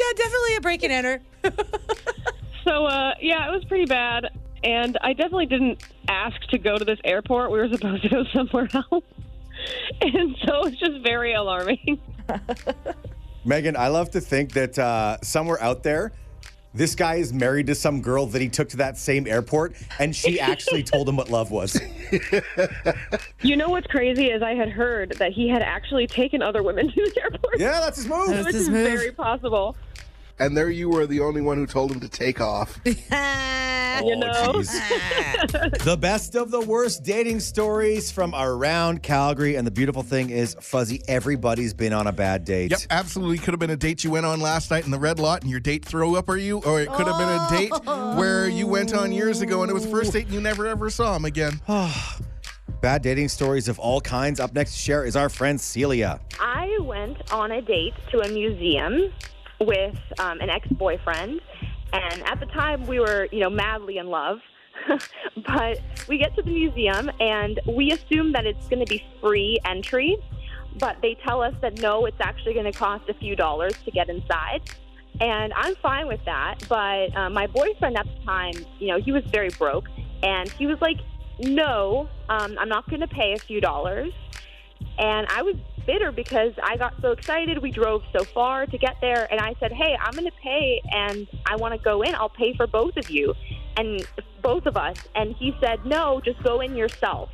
yeah, 0.01 0.13
definitely 0.17 0.57
a 0.57 0.61
break 0.63 0.83
and 0.83 0.93
enter. 0.95 1.23
So 2.65 2.87
uh, 2.87 3.13
yeah, 3.21 3.47
it 3.49 3.53
was 3.53 3.65
pretty 3.67 3.85
bad. 3.85 4.31
And 4.65 4.97
I 5.03 5.13
definitely 5.13 5.47
didn't 5.47 5.83
ask 6.09 6.41
to 6.49 6.59
go 6.59 6.77
to 6.79 6.85
this 6.87 6.99
airport. 7.05 7.51
We 7.53 7.59
were 7.59 7.69
supposed 7.69 8.03
to 8.05 8.09
go 8.09 8.25
somewhere 8.33 8.69
else. 8.73 9.05
And 10.01 10.37
so 10.47 10.65
it's 10.65 10.79
just 10.79 11.03
very 11.03 11.35
alarming. 11.35 12.01
Megan, 13.47 13.77
I 13.77 13.89
love 13.89 14.11
to 14.11 14.21
think 14.21 14.53
that 14.55 14.77
uh, 14.77 15.19
somewhere 15.23 15.63
out 15.63 15.85
there, 15.85 16.13
this 16.75 16.97
guy 16.97 17.15
is 17.15 17.33
married 17.33 17.69
to 17.69 17.77
some 17.77 18.03
girl 18.03 18.27
that 18.27 18.43
he 18.43 18.49
took 18.49 18.69
to 18.71 18.77
that 18.79 18.99
same 18.99 19.27
airport, 19.27 19.77
and 20.01 20.15
she 20.15 20.41
actually 20.41 20.83
told 20.83 21.09
him 21.09 21.17
what 21.17 21.31
love 21.31 21.53
was. 21.53 21.81
You 23.43 23.57
know 23.57 23.71
what's 23.71 23.87
crazy 23.87 24.27
is 24.27 24.43
I 24.43 24.55
had 24.55 24.69
heard 24.69 25.11
that 25.19 25.33
he 25.33 25.49
had 25.49 25.63
actually 25.63 26.07
taken 26.09 26.43
other 26.43 26.63
women 26.63 26.91
to 26.91 26.95
this 26.95 27.17
airport. 27.17 27.61
Yeah, 27.61 27.81
that's 27.81 27.99
his 27.99 28.09
move. 28.09 28.45
Which 28.45 28.55
is 28.55 28.69
very 28.69 29.13
possible. 29.13 29.77
And 30.39 30.57
there 30.57 30.69
you 30.69 30.91
were, 30.91 31.07
the 31.07 31.21
only 31.21 31.41
one 31.41 31.57
who 31.57 31.67
told 31.67 31.91
him 31.91 32.01
to 32.01 32.09
take 32.09 32.41
off. 32.41 32.79
you 34.05 34.13
oh, 34.13 34.19
know? 34.19 34.33
Oh, 34.35 34.63
the 35.85 35.97
best 35.99 36.35
of 36.35 36.51
the 36.51 36.61
worst 36.61 37.03
dating 37.05 37.41
stories 37.41 38.11
from 38.11 38.35
around 38.35 39.03
Calgary. 39.03 39.57
And 39.57 39.67
the 39.67 39.71
beautiful 39.71 40.03
thing 40.03 40.31
is, 40.31 40.55
Fuzzy, 40.61 41.01
everybody's 41.09 41.73
been 41.73 41.93
on 41.93 42.07
a 42.07 42.13
bad 42.13 42.45
date. 42.45 42.71
Yep, 42.71 42.81
absolutely. 42.91 43.39
Could 43.39 43.55
have 43.55 43.61
been 43.61 43.71
a 43.71 43.77
date 43.77 44.05
you 44.05 44.11
went 44.11 44.27
on 44.27 44.41
last 44.41 44.71
night 44.71 44.85
in 44.85 44.91
the 44.91 44.99
red 44.99 45.19
lot 45.19 45.43
and 45.43 45.51
your 45.51 45.61
date 45.61 45.85
threw 45.85 46.17
up 46.17 46.29
or 46.29 46.37
you, 46.37 46.59
or 46.65 46.81
it 46.81 46.89
could 46.93 47.07
have 47.07 47.19
been 47.19 47.29
a 47.29 47.47
date 47.51 47.73
oh. 47.87 48.19
where 48.19 48.49
you 48.49 48.67
went 48.67 48.95
on 48.95 49.13
years 49.13 49.41
ago 49.41 49.63
and 49.63 49.71
it 49.71 49.75
was 49.75 49.85
the 49.85 49.91
first 49.91 50.13
date 50.13 50.27
and 50.27 50.35
you 50.35 50.41
never 50.41 50.67
ever 50.67 50.91
saw 50.91 51.17
him 51.17 51.25
again. 51.25 51.61
Bad 52.83 53.03
dating 53.03 53.29
stories 53.29 53.69
of 53.69 53.79
all 53.79 54.01
kinds. 54.01 54.39
Up 54.39 54.53
next 54.53 54.73
to 54.73 54.79
share 54.79 55.05
is 55.05 55.17
our 55.17 55.29
friend 55.29 55.59
Celia. 55.59 56.21
I 56.39 56.77
went 56.83 57.33
on 57.33 57.53
a 57.53 57.63
date 57.63 57.95
to 58.11 58.21
a 58.21 58.29
museum 58.29 59.13
with 59.61 59.99
um, 60.19 60.41
an 60.41 60.51
ex-boyfriend, 60.51 61.41
and 61.93 62.23
at 62.29 62.41
the 62.41 62.47
time 62.47 62.87
we 62.87 63.01
were, 63.01 63.29
you 63.33 63.41
know, 63.41 63.51
madly 63.51 63.99
in 63.99 64.09
love. 64.09 64.41
but 65.49 65.81
we 66.09 66.19
get 66.19 66.35
to 66.37 66.43
the 66.43 66.51
museum 66.51 67.11
and 67.19 67.61
we 67.67 67.93
assume 67.93 68.33
that 68.33 68.45
it's 68.45 68.69
going 68.69 68.85
to 68.85 68.91
be 68.91 69.03
free 69.21 69.59
entry, 69.65 70.17
but 70.79 70.97
they 71.01 71.17
tell 71.27 71.43
us 71.43 71.55
that 71.63 71.81
no, 71.81 72.05
it's 72.07 72.21
actually 72.21 72.53
going 72.53 72.71
to 72.71 72.79
cost 72.79 73.09
a 73.09 73.15
few 73.15 73.35
dollars 73.35 73.75
to 73.85 73.91
get 73.91 74.09
inside. 74.09 74.61
And 75.21 75.53
I'm 75.55 75.75
fine 75.77 76.09
with 76.09 76.21
that, 76.27 76.57
but 76.69 77.17
uh, 77.17 77.31
my 77.31 77.47
boyfriend 77.47 77.97
at 77.97 78.05
the 78.05 78.25
time, 78.25 78.55
you 78.79 78.89
know, 78.89 79.01
he 79.01 79.13
was 79.13 79.25
very 79.33 79.49
broke, 79.49 79.87
and 80.23 80.51
he 80.53 80.67
was 80.67 80.79
like, 80.83 80.99
"No, 81.39 82.07
um, 82.29 82.57
I'm 82.59 82.69
not 82.69 82.87
going 82.91 83.01
to 83.01 83.09
pay 83.09 83.33
a 83.33 83.39
few 83.39 83.59
dollars." 83.63 84.13
And 84.99 85.27
I 85.31 85.41
was 85.41 85.57
bitter 85.87 86.13
because 86.13 86.53
I 86.63 86.77
got 86.77 86.95
so 87.01 87.13
excited. 87.13 87.59
We 87.59 87.71
drove 87.71 88.03
so 88.17 88.25
far 88.25 88.67
to 88.67 88.79
get 88.79 88.97
there, 89.01 89.27
and 89.31 89.41
I 89.41 89.55
said, 89.61 89.73
"Hey, 89.73 89.97
I'm 90.01 90.13
going 90.13 90.25
to 90.25 90.37
pay, 90.43 90.83
and 90.93 91.27
I 91.47 91.57
want 91.57 91.75
to 91.75 91.79
go 91.79 92.03
in. 92.03 92.15
I'll 92.15 92.29
pay 92.29 92.55
for 92.55 92.67
both 92.67 92.97
of 92.97 93.11
you, 93.11 93.35
and 93.77 94.07
both 94.43 94.67
of 94.67 94.77
us." 94.77 94.97
And 95.15 95.35
he 95.37 95.57
said, 95.61 95.85
"No, 95.87 96.21
just 96.25 96.43
go 96.43 96.61
in 96.61 96.77
yourself." 96.77 97.31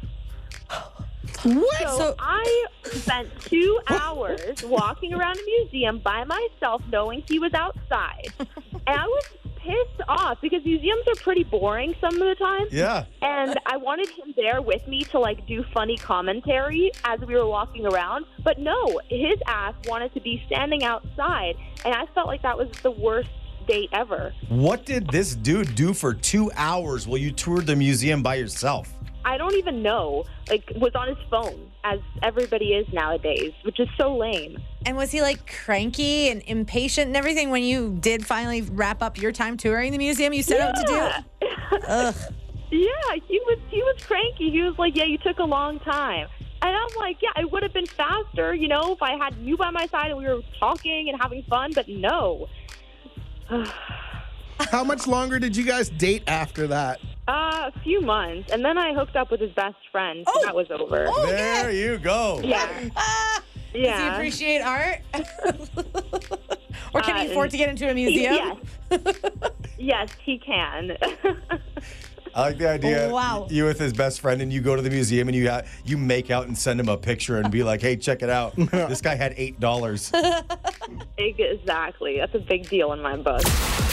What? 1.45 1.89
So, 1.97 2.15
I 2.19 2.67
spent 2.85 3.29
two 3.41 3.81
hours 3.89 4.63
walking 4.65 5.13
around 5.13 5.39
a 5.39 5.45
museum 5.45 5.99
by 5.99 6.25
myself, 6.25 6.83
knowing 6.91 7.25
he 7.27 7.39
was 7.39 7.53
outside, 7.55 8.29
and 8.39 8.49
I 8.87 9.07
was 9.07 9.25
pissed 9.63 10.09
off 10.09 10.39
because 10.41 10.65
museums 10.65 11.03
are 11.09 11.15
pretty 11.17 11.45
boring 11.45 11.95
some 12.01 12.15
of 12.15 12.21
the 12.21 12.35
time. 12.35 12.67
Yeah. 12.71 13.05
And 13.23 13.59
I 13.67 13.77
wanted 13.77 14.09
him 14.11 14.35
there 14.37 14.61
with 14.61 14.87
me 14.87 15.05
to 15.05 15.19
like 15.19 15.47
do 15.47 15.65
funny 15.73 15.97
commentary 15.97 16.91
as 17.05 17.21
we 17.21 17.35
were 17.35 17.47
walking 17.47 17.87
around. 17.87 18.27
But 18.43 18.59
no, 18.59 19.01
his 19.09 19.39
ass 19.47 19.75
wanted 19.87 20.13
to 20.15 20.21
be 20.21 20.43
standing 20.47 20.85
outside. 20.85 21.55
And 21.85 21.95
I 21.95 22.07
felt 22.15 22.27
like 22.27 22.43
that 22.43 22.57
was 22.57 22.69
the 22.83 22.91
worst 22.91 23.31
date 23.67 23.91
ever. 23.93 24.35
What 24.49 24.85
did 24.85 25.09
this 25.09 25.35
dude 25.35 25.75
do 25.75 25.95
for 25.95 26.15
two 26.15 26.51
hours 26.57 27.07
while 27.07 27.19
you 27.19 27.31
toured 27.31 27.67
the 27.67 27.77
museum 27.77 28.23
by 28.23 28.37
yourself? 28.37 28.93
I 29.25 29.37
don't 29.37 29.55
even 29.55 29.83
know. 29.83 30.25
Like, 30.49 30.73
was 30.77 30.95
on 30.95 31.09
his 31.09 31.19
phone, 31.31 31.71
as 31.85 32.01
everybody 32.23 32.75
is 32.75 32.87
nowadays, 32.93 33.53
which 33.63 33.79
is 33.81 33.89
so 33.97 34.17
lame. 34.17 34.59
And 34.85 34.97
was 34.97 35.11
he 35.11 35.23
like 35.23 35.47
cranky 35.65 36.29
and 36.29 36.43
impatient 36.47 37.09
and 37.09 37.17
everything 37.17 37.51
when 37.51 37.63
you 37.63 37.97
did 38.01 38.27
finally 38.27 38.63
wrap 38.63 39.03
up 39.03 39.17
your 39.19 39.33
time 39.33 39.57
touring 39.57 39.93
the 39.93 39.99
museum 39.99 40.33
you 40.33 40.43
set 40.43 40.61
out 40.61 40.75
to 40.77 40.83
do? 40.85 41.49
Ugh. 41.89 42.15
Yeah, 42.71 43.17
he 43.29 43.39
was 43.47 43.59
he 43.69 43.83
was 43.83 44.03
cranky. 44.03 44.51
He 44.51 44.63
was 44.63 44.75
like, 44.79 44.97
"Yeah, 44.97 45.05
you 45.05 45.19
took 45.19 45.39
a 45.39 45.45
long 45.45 45.79
time." 45.81 46.27
And 46.63 46.75
I'm 46.75 46.97
like, 46.97 47.19
"Yeah, 47.21 47.39
it 47.39 47.53
would 47.53 47.63
have 47.63 47.75
been 47.75 47.87
faster, 47.87 48.55
you 48.55 48.67
know, 48.67 48.93
if 48.95 49.03
I 49.03 49.17
had 49.23 49.35
you 49.37 49.59
by 49.59 49.69
my 49.71 49.87
side 49.87 50.09
and 50.09 50.17
we 50.17 50.25
were 50.25 50.41
talking 50.59 51.11
and 51.11 51.21
having 51.21 51.43
fun." 51.51 51.73
But 51.75 51.87
no. 51.89 52.49
How 54.71 54.85
much 54.85 55.07
longer 55.07 55.39
did 55.39 55.55
you 55.55 55.65
guys 55.65 55.91
date 55.91 56.23
after 56.27 56.67
that? 56.69 56.99
Uh, 57.33 57.71
a 57.75 57.81
few 57.81 58.03
months, 58.03 58.51
and 58.53 58.63
then 58.63 58.77
I 58.77 58.93
hooked 58.93 59.17
up 59.17 59.31
with 59.31 59.41
his 59.41 59.53
best 59.53 59.77
friend. 59.91 60.23
So 60.35 60.41
that 60.45 60.55
was 60.55 60.71
over. 60.71 61.09
there 61.25 61.71
you 61.71 61.97
go. 61.97 62.41
Yeah. 62.45 62.67
Does 62.95 63.43
he 63.73 63.85
Yeah. 63.85 64.15
appreciate 64.15 64.61
art? 64.61 64.99
or 66.93 67.01
can 67.01 67.17
he 67.17 67.29
Uh, 67.29 67.31
afford 67.31 67.51
to 67.53 67.57
get 67.57 67.71
into 67.71 67.89
a 67.91 67.95
museum? 67.95 68.59
Yes. 68.91 69.01
yes, 69.79 70.09
he 70.23 70.39
can. 70.39 70.95
I 72.35 72.41
like 72.49 72.59
the 72.59 72.69
idea. 72.69 73.09
Wow. 73.11 73.47
You 73.51 73.65
with 73.65 73.79
his 73.79 73.95
best 73.95 74.21
friend, 74.21 74.43
and 74.43 74.53
you 74.53 74.61
go 74.61 74.77
to 74.77 74.83
the 74.83 74.91
museum, 74.91 75.29
and 75.29 75.35
you 75.35 75.49
ha- 75.49 75.63
you 75.87 75.97
make 75.97 76.31
out 76.31 76.49
and 76.49 76.57
send 76.59 76.81
him 76.81 76.91
a 76.91 76.99
picture, 76.99 77.39
and 77.39 77.51
be 77.51 77.63
like, 77.63 77.81
"Hey, 77.81 77.97
check 77.97 78.21
it 78.23 78.29
out. 78.29 78.55
this 78.57 79.01
guy 79.01 79.15
had 79.15 79.33
eight 79.39 79.59
dollars." 79.59 80.13
exactly. 81.17 82.19
That's 82.19 82.35
a 82.35 82.41
big 82.41 82.69
deal 82.69 82.93
in 82.93 83.01
my 83.01 83.17
book. 83.17 83.43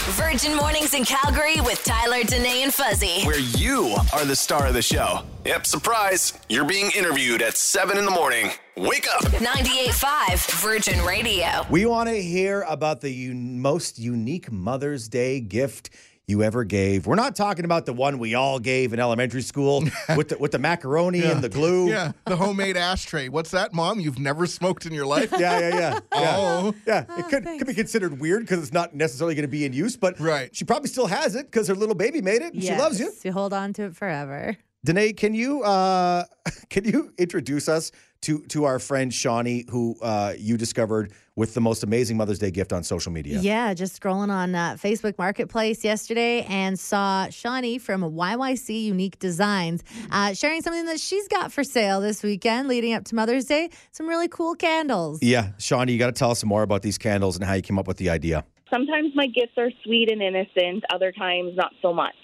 Virgin 0.08 0.56
Mornings 0.56 0.94
in 0.94 1.04
Calgary 1.04 1.60
with 1.60 1.84
Tyler, 1.84 2.22
Danae, 2.24 2.62
and 2.62 2.72
Fuzzy. 2.72 3.22
Where 3.24 3.38
you 3.38 3.96
are 4.14 4.24
the 4.24 4.34
star 4.34 4.66
of 4.66 4.74
the 4.74 4.80
show. 4.82 5.20
Yep, 5.44 5.66
surprise. 5.66 6.32
You're 6.48 6.64
being 6.64 6.90
interviewed 6.96 7.42
at 7.42 7.56
7 7.56 7.96
in 7.98 8.04
the 8.06 8.10
morning. 8.10 8.50
Wake 8.76 9.06
up. 9.14 9.22
98.5 9.24 10.50
Virgin 10.62 11.04
Radio. 11.04 11.66
We 11.70 11.84
want 11.86 12.08
to 12.08 12.20
hear 12.20 12.62
about 12.62 13.02
the 13.02 13.12
un- 13.30 13.60
most 13.60 13.98
unique 13.98 14.50
Mother's 14.50 15.06
Day 15.08 15.38
gift 15.40 15.90
you 16.30 16.42
ever 16.42 16.64
gave. 16.64 17.06
We're 17.06 17.16
not 17.16 17.36
talking 17.36 17.64
about 17.64 17.84
the 17.84 17.92
one 17.92 18.18
we 18.18 18.34
all 18.34 18.58
gave 18.58 18.92
in 18.92 19.00
elementary 19.00 19.42
school 19.42 19.82
with 20.16 20.30
the, 20.30 20.38
with 20.38 20.52
the 20.52 20.58
macaroni 20.58 21.22
and 21.22 21.42
the 21.42 21.48
glue. 21.48 21.90
Yeah, 21.90 22.12
the 22.24 22.36
homemade 22.36 22.76
ashtray. 22.76 23.28
What's 23.28 23.50
that, 23.50 23.74
Mom? 23.74 24.00
You've 24.00 24.18
never 24.18 24.46
smoked 24.46 24.86
in 24.86 24.92
your 24.94 25.06
life? 25.06 25.32
Yeah, 25.32 25.58
yeah, 25.58 25.68
yeah. 25.68 25.78
yeah. 25.78 26.00
Oh. 26.40 26.74
Yeah, 26.86 27.00
it 27.00 27.06
oh, 27.10 27.22
could, 27.24 27.44
could 27.44 27.66
be 27.66 27.74
considered 27.74 28.20
weird 28.20 28.42
because 28.42 28.60
it's 28.62 28.72
not 28.72 28.94
necessarily 28.94 29.34
going 29.34 29.42
to 29.42 29.48
be 29.48 29.64
in 29.64 29.72
use, 29.72 29.96
but 29.96 30.18
Right. 30.20 30.54
she 30.54 30.64
probably 30.64 30.88
still 30.88 31.06
has 31.06 31.34
it 31.34 31.46
because 31.46 31.66
her 31.68 31.74
little 31.74 31.94
baby 31.94 32.20
made 32.20 32.42
it 32.42 32.54
and 32.54 32.62
she 32.62 32.74
loves 32.74 33.00
you. 33.00 33.06
Yes, 33.06 33.24
You 33.24 33.32
hold 33.32 33.52
on 33.52 33.72
to 33.74 33.84
it 33.84 33.96
forever. 33.96 34.56
Danae, 34.82 35.12
can 35.12 35.34
you 35.34 35.62
uh, 35.62 36.24
can 36.70 36.84
you 36.84 37.12
introduce 37.18 37.68
us 37.68 37.92
to 38.22 38.40
to 38.46 38.64
our 38.64 38.78
friend 38.78 39.12
Shawnee, 39.12 39.66
who 39.70 39.96
uh, 40.00 40.32
you 40.38 40.56
discovered 40.56 41.12
with 41.36 41.52
the 41.52 41.60
most 41.60 41.82
amazing 41.82 42.16
Mother's 42.16 42.38
Day 42.38 42.50
gift 42.50 42.72
on 42.72 42.82
social 42.82 43.12
media? 43.12 43.40
Yeah, 43.40 43.74
just 43.74 44.00
scrolling 44.00 44.30
on 44.30 44.54
uh, 44.54 44.76
Facebook 44.80 45.18
Marketplace 45.18 45.84
yesterday 45.84 46.44
and 46.48 46.78
saw 46.78 47.28
Shawnee 47.28 47.78
from 47.78 48.02
YYC 48.02 48.84
Unique 48.84 49.18
Designs 49.18 49.82
uh, 50.10 50.32
sharing 50.32 50.62
something 50.62 50.86
that 50.86 50.98
she's 50.98 51.28
got 51.28 51.52
for 51.52 51.62
sale 51.62 52.00
this 52.00 52.22
weekend 52.22 52.66
leading 52.66 52.94
up 52.94 53.04
to 53.04 53.14
Mother's 53.14 53.44
Day. 53.44 53.68
Some 53.92 54.08
really 54.08 54.28
cool 54.28 54.54
candles. 54.54 55.18
Yeah, 55.22 55.50
Shawnee, 55.58 55.92
you 55.92 55.98
got 55.98 56.06
to 56.06 56.12
tell 56.12 56.30
us 56.30 56.40
some 56.40 56.48
more 56.48 56.62
about 56.62 56.80
these 56.80 56.96
candles 56.96 57.36
and 57.36 57.44
how 57.44 57.52
you 57.52 57.62
came 57.62 57.78
up 57.78 57.86
with 57.86 57.98
the 57.98 58.08
idea. 58.08 58.44
sometimes 58.72 59.12
my 59.14 59.26
gifts 59.26 59.58
are 59.58 59.70
sweet 59.84 60.10
and 60.10 60.22
innocent, 60.22 60.84
other 60.92 61.12
times 61.12 61.52
not 61.54 61.72
so 61.82 61.92
much. 61.92 62.14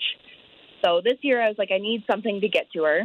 So 0.86 1.00
this 1.02 1.18
year 1.22 1.42
I 1.42 1.48
was 1.48 1.58
like, 1.58 1.70
I 1.72 1.78
need 1.78 2.04
something 2.08 2.40
to 2.40 2.48
get 2.48 2.70
to 2.72 2.84
her. 2.84 3.02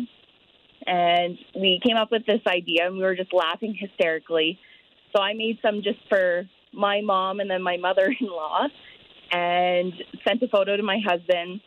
And 0.86 1.38
we 1.56 1.80
came 1.86 1.98
up 1.98 2.12
with 2.12 2.26
this 2.26 2.42
idea 2.48 2.86
and 2.86 2.98
we 2.98 3.04
were 3.04 3.16
just 3.16 3.34
laughing 3.34 3.76
hysterically. 3.80 4.60
So 5.16 5.22
I 5.22 5.34
made 5.34 5.58
some 5.62 5.82
just 5.84 6.00
for 6.08 6.44
my 6.74 7.02
mom 7.02 7.40
and 7.40 7.50
then 7.50 7.62
my 7.62 7.78
mother 7.78 8.14
in 8.20 8.28
law 8.28 8.68
and 9.32 9.94
sent 10.28 10.44
a 10.44 10.48
photo 10.48 10.78
to 10.78 10.84
my 10.84 11.00
husband. 11.06 11.62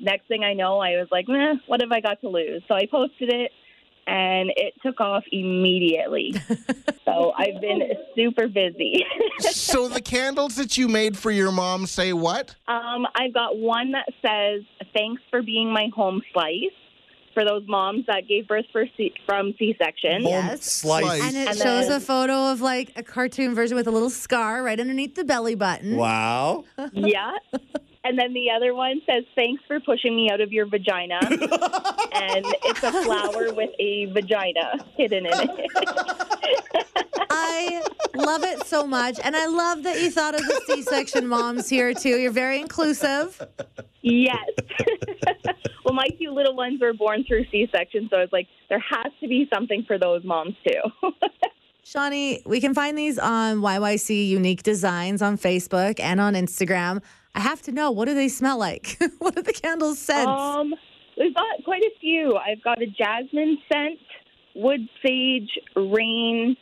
Next 0.00 0.26
thing 0.28 0.44
I 0.44 0.54
know, 0.54 0.78
I 0.78 0.90
was 0.92 1.08
like, 1.10 1.26
meh, 1.28 1.54
what 1.66 1.80
have 1.80 1.92
I 1.92 2.00
got 2.00 2.20
to 2.22 2.28
lose? 2.28 2.62
So 2.68 2.74
I 2.74 2.86
posted 2.90 3.32
it 3.32 3.50
and 4.08 4.50
it 4.56 4.74
took 4.82 5.00
off 5.00 5.22
immediately. 5.30 6.34
so 7.04 7.32
I've 7.36 7.60
been 7.60 7.82
super 8.16 8.48
busy. 8.48 9.04
so 9.40 9.86
the 9.88 10.00
candles 10.00 10.56
that 10.56 10.76
you 10.78 10.88
made 10.88 11.16
for 11.16 11.30
your 11.30 11.52
mom 11.52 11.86
say 11.86 12.12
what? 12.12 12.54
Um, 12.66 13.06
I've 13.14 13.34
got 13.34 13.56
one 13.58 13.92
that 13.92 14.06
says, 14.24 14.62
"Thanks 14.94 15.22
for 15.30 15.42
being 15.42 15.72
my 15.72 15.88
home 15.94 16.22
slice." 16.32 16.72
For 17.34 17.44
those 17.44 17.62
moms 17.68 18.04
that 18.08 18.26
gave 18.26 18.48
birth 18.48 18.64
for 18.72 18.84
C- 18.96 19.14
from 19.24 19.54
C-section. 19.60 20.22
Yes. 20.22 20.64
Slice. 20.64 21.22
And 21.22 21.36
it 21.36 21.48
And 21.50 21.56
shows 21.56 21.86
then- 21.86 21.98
a 21.98 22.00
photo 22.00 22.50
of 22.50 22.60
like 22.60 22.90
a 22.96 23.02
cartoon 23.04 23.54
version 23.54 23.76
with 23.76 23.86
a 23.86 23.92
little 23.92 24.10
scar 24.10 24.64
right 24.64 24.80
underneath 24.80 25.14
the 25.14 25.22
belly 25.22 25.54
button. 25.54 25.94
Wow. 25.96 26.64
yeah. 26.92 27.30
And 28.04 28.18
then 28.18 28.32
the 28.32 28.50
other 28.50 28.74
one 28.74 29.00
says, 29.06 29.24
Thanks 29.34 29.62
for 29.66 29.80
pushing 29.80 30.14
me 30.14 30.30
out 30.30 30.40
of 30.40 30.52
your 30.52 30.66
vagina. 30.66 31.18
and 31.22 32.44
it's 32.64 32.82
a 32.82 32.92
flower 32.92 33.52
with 33.52 33.70
a 33.78 34.06
vagina 34.06 34.84
hidden 34.96 35.26
in 35.26 35.32
it. 35.32 36.86
I 37.30 37.82
love 38.14 38.44
it 38.44 38.66
so 38.66 38.86
much. 38.86 39.18
And 39.22 39.36
I 39.36 39.46
love 39.46 39.82
that 39.82 40.00
you 40.00 40.10
thought 40.10 40.34
of 40.34 40.42
the 40.42 40.62
C 40.66 40.82
section 40.82 41.26
moms 41.26 41.68
here, 41.68 41.94
too. 41.94 42.18
You're 42.18 42.30
very 42.30 42.60
inclusive. 42.60 43.40
yes. 44.02 44.36
well, 45.84 45.94
my 45.94 46.08
two 46.20 46.30
little 46.30 46.56
ones 46.56 46.80
were 46.80 46.92
born 46.92 47.24
through 47.24 47.44
C 47.50 47.68
section, 47.72 48.08
so 48.10 48.16
I 48.16 48.20
was 48.20 48.32
like, 48.32 48.46
there 48.68 48.82
has 48.90 49.12
to 49.20 49.28
be 49.28 49.48
something 49.52 49.84
for 49.86 49.98
those 49.98 50.24
moms, 50.24 50.54
too. 50.66 50.80
Shawnee, 51.84 52.42
we 52.44 52.60
can 52.60 52.74
find 52.74 52.98
these 52.98 53.18
on 53.18 53.58
YYC 53.58 54.28
Unique 54.28 54.62
Designs 54.62 55.22
on 55.22 55.38
Facebook 55.38 55.98
and 56.00 56.20
on 56.20 56.34
Instagram. 56.34 57.02
I 57.38 57.40
have 57.42 57.62
to 57.62 57.72
know, 57.72 57.92
what 57.92 58.06
do 58.06 58.14
they 58.14 58.26
smell 58.26 58.58
like? 58.58 58.98
what 59.20 59.36
do 59.36 59.42
the 59.42 59.52
candles 59.52 60.00
scent? 60.00 60.28
Um, 60.28 60.74
we've 61.16 61.32
got 61.32 61.62
quite 61.64 61.82
a 61.82 61.92
few. 62.00 62.36
I've 62.36 62.60
got 62.64 62.82
a 62.82 62.86
jasmine 62.86 63.58
scent, 63.72 64.00
wood 64.56 64.80
sage, 65.06 65.48
rain, 65.76 66.56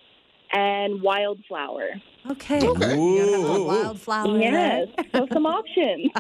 and 0.52 1.00
wildflower. 1.00 1.92
Okay. 2.30 2.60
Wildflower. 2.62 4.38
Yes. 4.38 4.88
So 5.14 5.26
some 5.32 5.46
options. 5.46 6.10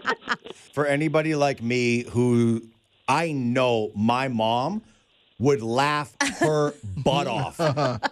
For 0.72 0.86
anybody 0.86 1.34
like 1.34 1.62
me 1.62 2.04
who 2.04 2.62
I 3.08 3.32
know 3.32 3.92
my 3.94 4.28
mom 4.28 4.80
would 5.38 5.60
laugh 5.60 6.16
her 6.38 6.72
butt 6.96 7.26
off 7.26 7.60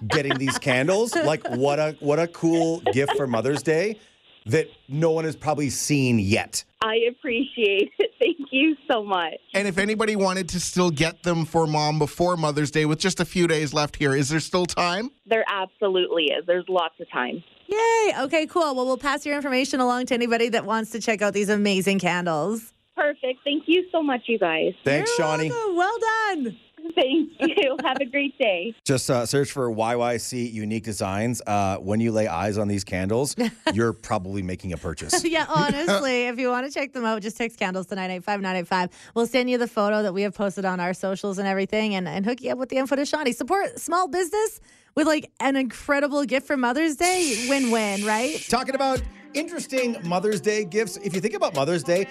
getting 0.07 0.37
these 0.37 0.59
candles. 0.59 1.17
Like 1.17 1.49
what 1.49 1.79
a 1.79 1.97
what 2.01 2.19
a 2.19 2.29
cool 2.29 2.81
gift 2.93 3.17
for 3.17 3.27
Mother's 3.27 3.63
Day 3.63 3.99
that 4.47 4.69
no 4.89 5.11
one 5.11 5.25
has 5.25 5.37
probably 5.37 5.71
seen 5.71 6.19
yet. 6.19 6.65
I 6.81 6.97
appreciate 7.11 7.93
it. 7.99 8.11
Thank 8.19 8.49
you 8.51 8.77
so 8.91 9.05
much. 9.05 9.35
And 9.55 9.69
if 9.69 9.77
anybody 9.77 10.17
wanted 10.17 10.49
to 10.51 10.61
still 10.61 10.91
get 10.91 11.23
them 11.23 11.45
for 11.45 11.67
mom 11.67 11.99
before 11.99 12.37
Mother's 12.37 12.71
Day 12.71 12.87
with 12.87 12.99
just 12.99 13.21
a 13.21 13.25
few 13.25 13.47
days 13.47 13.75
left 13.75 13.97
here, 13.97 14.15
is 14.15 14.29
there 14.29 14.41
still 14.41 14.67
time? 14.67 15.11
There 15.27 15.45
absolutely 15.49 16.25
is. 16.25 16.47
There's 16.47 16.65
lots 16.69 16.95
of 17.01 17.11
time. 17.11 17.43
Yay. 17.67 18.13
Okay, 18.21 18.47
cool. 18.47 18.75
Well, 18.75 18.87
we'll 18.87 18.97
pass 18.97 19.27
your 19.27 19.37
information 19.37 19.81
along 19.81 20.07
to 20.07 20.15
anybody 20.15 20.49
that 20.51 20.65
wants 20.65 20.91
to 20.93 21.01
check 21.01 21.21
out 21.23 21.35
these 21.35 21.49
amazing 21.49 21.99
candles. 21.99 22.73
Perfect. 22.95 23.41
Thank 23.45 23.65
you 23.67 23.87
so 23.93 24.03
much, 24.03 24.23
you 24.27 24.39
guys. 24.39 24.73
Thanks, 24.85 25.13
Shawnee. 25.17 25.51
Well 25.51 25.99
done. 26.29 26.57
Thank 26.95 27.33
you. 27.41 27.77
Have 27.85 27.99
a 28.01 28.05
great 28.05 28.39
day. 28.39 28.75
Just 28.85 29.11
uh, 29.11 29.27
search 29.27 29.51
for 29.51 29.71
YYC 29.71 30.53
Unique 30.53 30.85
Designs. 30.85 31.43
Uh, 31.47 31.77
when 31.79 32.01
you 32.01 32.13
lay 32.13 32.27
eyes 32.27 32.59
on 32.59 32.69
these 32.69 32.85
candles, 32.85 33.37
you're 33.75 33.93
probably 33.93 34.43
making 34.43 34.73
a 34.73 34.77
purchase. 34.77 35.25
yeah, 35.25 35.47
honestly, 35.49 36.27
if 36.27 36.39
you 36.39 36.49
want 36.49 36.67
to 36.67 36.73
check 36.73 36.93
them 36.93 37.05
out, 37.05 37.23
just 37.23 37.37
text 37.37 37.59
candles 37.59 37.87
to 37.87 37.95
985 37.95 38.41
985. 38.41 39.13
We'll 39.15 39.27
send 39.27 39.51
you 39.51 39.59
the 39.59 39.69
photo 39.69 40.03
that 40.03 40.13
we 40.15 40.23
have 40.23 40.35
posted 40.35 40.65
on 40.65 40.81
our 40.81 40.95
socials 40.95 41.39
and 41.39 41.49
everything 41.49 41.95
and, 41.95 42.07
and 42.09 42.25
hook 42.25 42.41
you 42.43 42.53
up 42.53 42.59
with 42.59 42.69
the 42.69 42.77
info 42.77 42.97
to 42.97 43.05
Shawnee. 43.05 43.33
Support 43.33 43.79
small 43.79 44.09
business 44.09 44.61
with 44.95 45.07
like 45.07 45.31
an 45.41 45.57
incredible 45.57 46.25
gift 46.25 46.47
for 46.47 46.57
Mother's 46.57 46.97
Day. 46.97 47.47
Win 47.49 47.71
win, 47.71 48.05
right? 48.05 48.45
Talking 48.49 48.75
about 48.75 49.03
interesting 49.37 49.97
Mother's 50.05 50.41
Day 50.41 50.65
gifts. 50.65 50.97
If 50.99 51.15
you 51.15 51.21
think 51.21 51.35
about 51.35 51.55
Mother's 51.55 51.83
Day, 51.85 52.07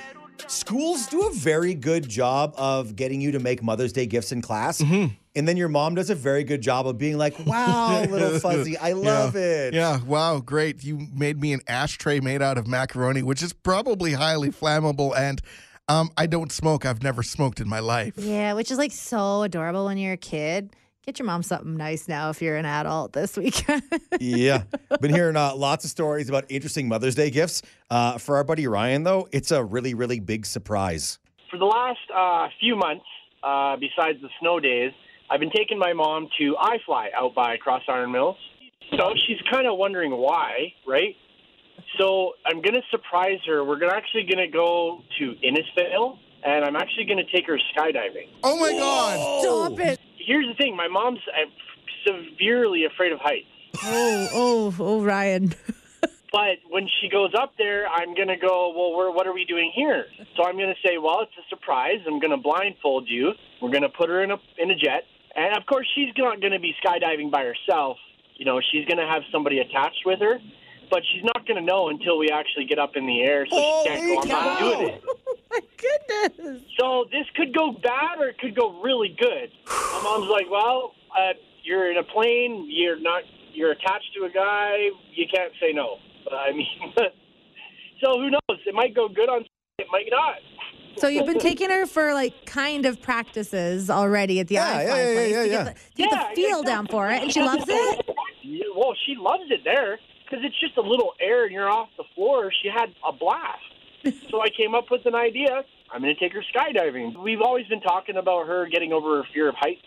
schools 0.47 1.07
do 1.07 1.27
a 1.27 1.33
very 1.33 1.73
good 1.73 2.07
job 2.07 2.53
of 2.57 2.95
getting 2.95 3.19
you 3.21 3.31
to 3.31 3.39
make 3.39 3.63
Mother's 3.63 3.91
Day 3.93 4.05
gifts 4.05 4.31
in 4.31 4.41
class. 4.41 4.79
And 5.37 5.45
then 5.45 5.57
your 5.57 5.67
mom 5.67 5.95
does 5.95 6.09
a 6.09 6.15
very 6.15 6.45
good 6.45 6.61
job 6.61 6.87
of 6.87 6.97
being 6.97 7.17
like, 7.17 7.37
wow, 7.45 8.03
little 8.09 8.39
fuzzy, 8.39 8.77
I 8.77 8.93
love 8.93 9.35
Yeah. 9.35 9.41
it. 9.41 9.73
Yeah, 9.73 9.99
wow, 10.03 10.39
great. 10.39 10.83
You 10.83 11.07
made 11.13 11.41
me 11.41 11.51
an 11.51 11.59
ashtray 11.67 12.21
made 12.21 12.41
out 12.41 12.57
of 12.57 12.67
macaroni, 12.67 13.21
which 13.21 13.43
is 13.43 13.51
probably 13.51 14.13
highly 14.13 14.49
flammable. 14.51 15.13
And 15.17 15.41
um, 15.89 16.09
I 16.15 16.25
don't 16.25 16.51
smoke. 16.53 16.85
I've 16.85 17.03
never 17.03 17.21
smoked 17.21 17.59
in 17.59 17.67
my 17.67 17.79
life. 17.79 18.13
Yeah, 18.17 18.53
which 18.53 18.71
is 18.71 18.77
like 18.77 18.91
so 18.93 19.43
adorable 19.43 19.85
when 19.85 19.97
you're 19.97 20.13
a 20.13 20.17
kid. 20.17 20.73
Get 21.05 21.19
your 21.19 21.27
mom 21.27 21.43
something 21.43 21.77
nice 21.77 22.07
now 22.07 22.31
if 22.31 22.41
you're 22.41 22.57
an 22.57 22.65
adult 22.65 23.13
this 23.13 23.37
weekend. 23.37 23.83
yeah. 24.19 24.63
Been 24.99 25.13
hearing 25.13 25.35
uh, 25.35 25.55
lots 25.55 25.85
of 25.85 25.91
stories 25.91 26.29
about 26.29 26.45
interesting 26.49 26.87
Mother's 26.87 27.13
Day 27.13 27.29
gifts. 27.29 27.61
Uh, 27.91 28.17
for 28.17 28.37
our 28.37 28.43
buddy 28.43 28.65
Ryan, 28.65 29.03
though, 29.03 29.27
it's 29.31 29.51
a 29.51 29.63
really, 29.63 29.93
really 29.93 30.19
big 30.19 30.47
surprise. 30.47 31.19
For 31.51 31.59
the 31.59 31.65
last 31.65 31.99
uh, 32.11 32.47
few 32.59 32.75
months, 32.75 33.05
uh, 33.43 33.75
besides 33.75 34.19
the 34.19 34.29
snow 34.39 34.59
days, 34.59 34.93
I've 35.29 35.39
been 35.39 35.51
taking 35.51 35.77
my 35.77 35.93
mom 35.93 36.27
to 36.39 36.55
iFly 36.55 37.09
out 37.15 37.35
by 37.35 37.57
Cross 37.57 37.83
Iron 37.87 38.11
Mills. 38.11 38.37
So 38.97 39.13
she's 39.27 39.37
kind 39.51 39.67
of 39.67 39.77
wondering 39.77 40.11
why, 40.11 40.73
right? 40.87 41.15
So 41.99 42.31
I'm 42.47 42.63
going 42.63 42.73
to 42.73 42.81
surprise 42.89 43.37
her. 43.45 43.63
We're 43.63 43.77
gonna, 43.77 43.93
actually 43.93 44.23
going 44.23 44.43
to 44.43 44.51
go 44.51 45.01
to 45.19 45.35
Innisfail, 45.45 46.17
and 46.43 46.65
I'm 46.65 46.75
actually 46.75 47.05
going 47.05 47.23
to 47.23 47.31
take 47.31 47.45
her 47.45 47.59
skydiving. 47.77 48.27
Oh 48.43 48.59
my 48.59 48.71
God. 48.71 49.43
Stop 49.43 49.79
it. 49.79 49.99
Here's 50.25 50.47
the 50.47 50.55
thing 50.55 50.75
my 50.75 50.87
mom's 50.87 51.19
uh, 51.27 51.45
severely 52.05 52.85
afraid 52.85 53.11
of 53.11 53.19
heights. 53.19 53.47
Oh, 53.83 54.27
oh, 54.33 54.75
oh, 54.79 55.03
Ryan. 55.03 55.53
But 56.35 56.59
when 56.69 56.85
she 56.99 57.07
goes 57.07 57.31
up 57.33 57.53
there, 57.57 57.87
I'm 57.87 58.13
going 58.13 58.27
to 58.27 58.35
go, 58.35 58.73
well, 58.75 58.91
we're, 58.93 59.09
what 59.09 59.25
are 59.25 59.33
we 59.33 59.45
doing 59.45 59.71
here? 59.73 60.03
So 60.35 60.43
I'm 60.43 60.57
going 60.57 60.67
to 60.67 60.81
say, 60.85 60.97
well, 60.97 61.21
it's 61.21 61.31
a 61.39 61.47
surprise. 61.47 61.99
I'm 62.05 62.19
going 62.19 62.31
to 62.31 62.43
blindfold 62.43 63.07
you. 63.07 63.31
We're 63.61 63.71
going 63.71 63.83
to 63.83 63.95
put 63.95 64.09
her 64.09 64.21
in 64.21 64.31
a, 64.31 64.37
in 64.57 64.69
a 64.69 64.75
jet. 64.75 65.03
And 65.33 65.55
of 65.55 65.65
course, 65.65 65.87
she's 65.95 66.09
not 66.17 66.41
going 66.41 66.51
to 66.51 66.59
be 66.59 66.75
skydiving 66.83 67.31
by 67.31 67.45
herself. 67.45 67.95
You 68.35 68.43
know, 68.43 68.59
she's 68.59 68.85
going 68.85 68.97
to 68.97 69.07
have 69.07 69.21
somebody 69.31 69.59
attached 69.59 70.03
with 70.05 70.19
her. 70.19 70.39
But 70.89 71.01
she's 71.11 71.23
not 71.23 71.47
going 71.47 71.57
to 71.57 71.65
know 71.65 71.89
until 71.89 72.17
we 72.17 72.29
actually 72.29 72.65
get 72.65 72.79
up 72.79 72.95
in 72.95 73.05
the 73.05 73.21
air, 73.21 73.45
so 73.49 73.55
she 73.57 73.89
can't 73.89 74.01
go, 74.05 74.21
I'm 74.21 74.27
not 74.27 74.59
doing 74.59 74.89
it. 74.89 75.03
Goodness. 76.07 76.61
So 76.79 77.05
this 77.11 77.25
could 77.35 77.55
go 77.55 77.71
bad 77.71 78.19
or 78.19 78.27
it 78.29 78.37
could 78.39 78.55
go 78.55 78.81
really 78.81 79.15
good. 79.19 79.49
My 79.67 80.01
mom's 80.03 80.29
like, 80.29 80.49
well, 80.49 80.93
uh, 81.17 81.33
you're 81.63 81.91
in 81.91 81.97
a 81.97 82.03
plane, 82.03 82.67
you're 82.69 82.99
not, 82.99 83.23
you're 83.53 83.71
attached 83.71 84.13
to 84.17 84.25
a 84.25 84.29
guy, 84.29 84.89
you 85.13 85.25
can't 85.33 85.53
say 85.61 85.71
no. 85.73 85.97
I 86.31 86.51
mean, 86.51 86.67
so 88.03 88.19
who 88.19 88.29
knows? 88.29 88.59
It 88.65 88.73
might 88.73 88.95
go 88.95 89.07
good 89.07 89.29
on, 89.29 89.45
it 89.79 89.87
might 89.91 90.07
not. 90.09 90.37
So 90.97 91.07
you've 91.07 91.25
been 91.25 91.39
taking 91.39 91.69
her 91.69 91.85
for 91.85 92.13
like 92.13 92.45
kind 92.45 92.85
of 92.85 93.01
practices 93.01 93.89
already 93.89 94.39
at 94.39 94.47
the 94.47 94.55
Yeah, 94.55 94.81
iFly 94.81 94.85
yeah, 94.85 94.95
yeah, 94.95 95.13
place 95.13 95.31
yeah, 95.31 95.41
to 95.41 95.47
yeah. 95.47 95.63
get, 95.63 95.65
the, 95.65 95.73
to 95.73 95.79
get 95.95 96.11
Yeah, 96.11 96.29
the 96.29 96.35
feel 96.35 96.63
down 96.63 96.87
for 96.87 97.09
it, 97.09 97.21
and 97.21 97.33
she 97.33 97.41
loves 97.41 97.65
it. 97.67 98.05
Yeah, 98.43 98.63
well, 98.75 98.95
she 99.05 99.15
loves 99.19 99.43
it 99.49 99.61
there 99.65 99.99
because 100.25 100.43
it's 100.43 100.59
just 100.59 100.75
a 100.77 100.81
little 100.81 101.13
air 101.19 101.45
and 101.45 101.53
you're 101.53 101.69
off 101.69 101.89
the 101.97 102.03
floor. 102.15 102.51
She 102.61 102.69
had 102.69 102.93
a 103.07 103.13
blast. 103.13 103.61
so 104.29 104.41
I 104.41 104.49
came 104.49 104.75
up 104.75 104.91
with 104.91 105.05
an 105.05 105.15
idea. 105.15 105.63
I'm 105.91 106.01
going 106.01 106.13
to 106.13 106.19
take 106.19 106.33
her 106.33 106.43
skydiving. 106.53 107.17
We've 107.21 107.41
always 107.41 107.65
been 107.67 107.81
talking 107.81 108.17
about 108.17 108.47
her 108.47 108.67
getting 108.67 108.93
over 108.93 109.17
her 109.17 109.23
fear 109.33 109.49
of 109.49 109.55
heights. 109.55 109.81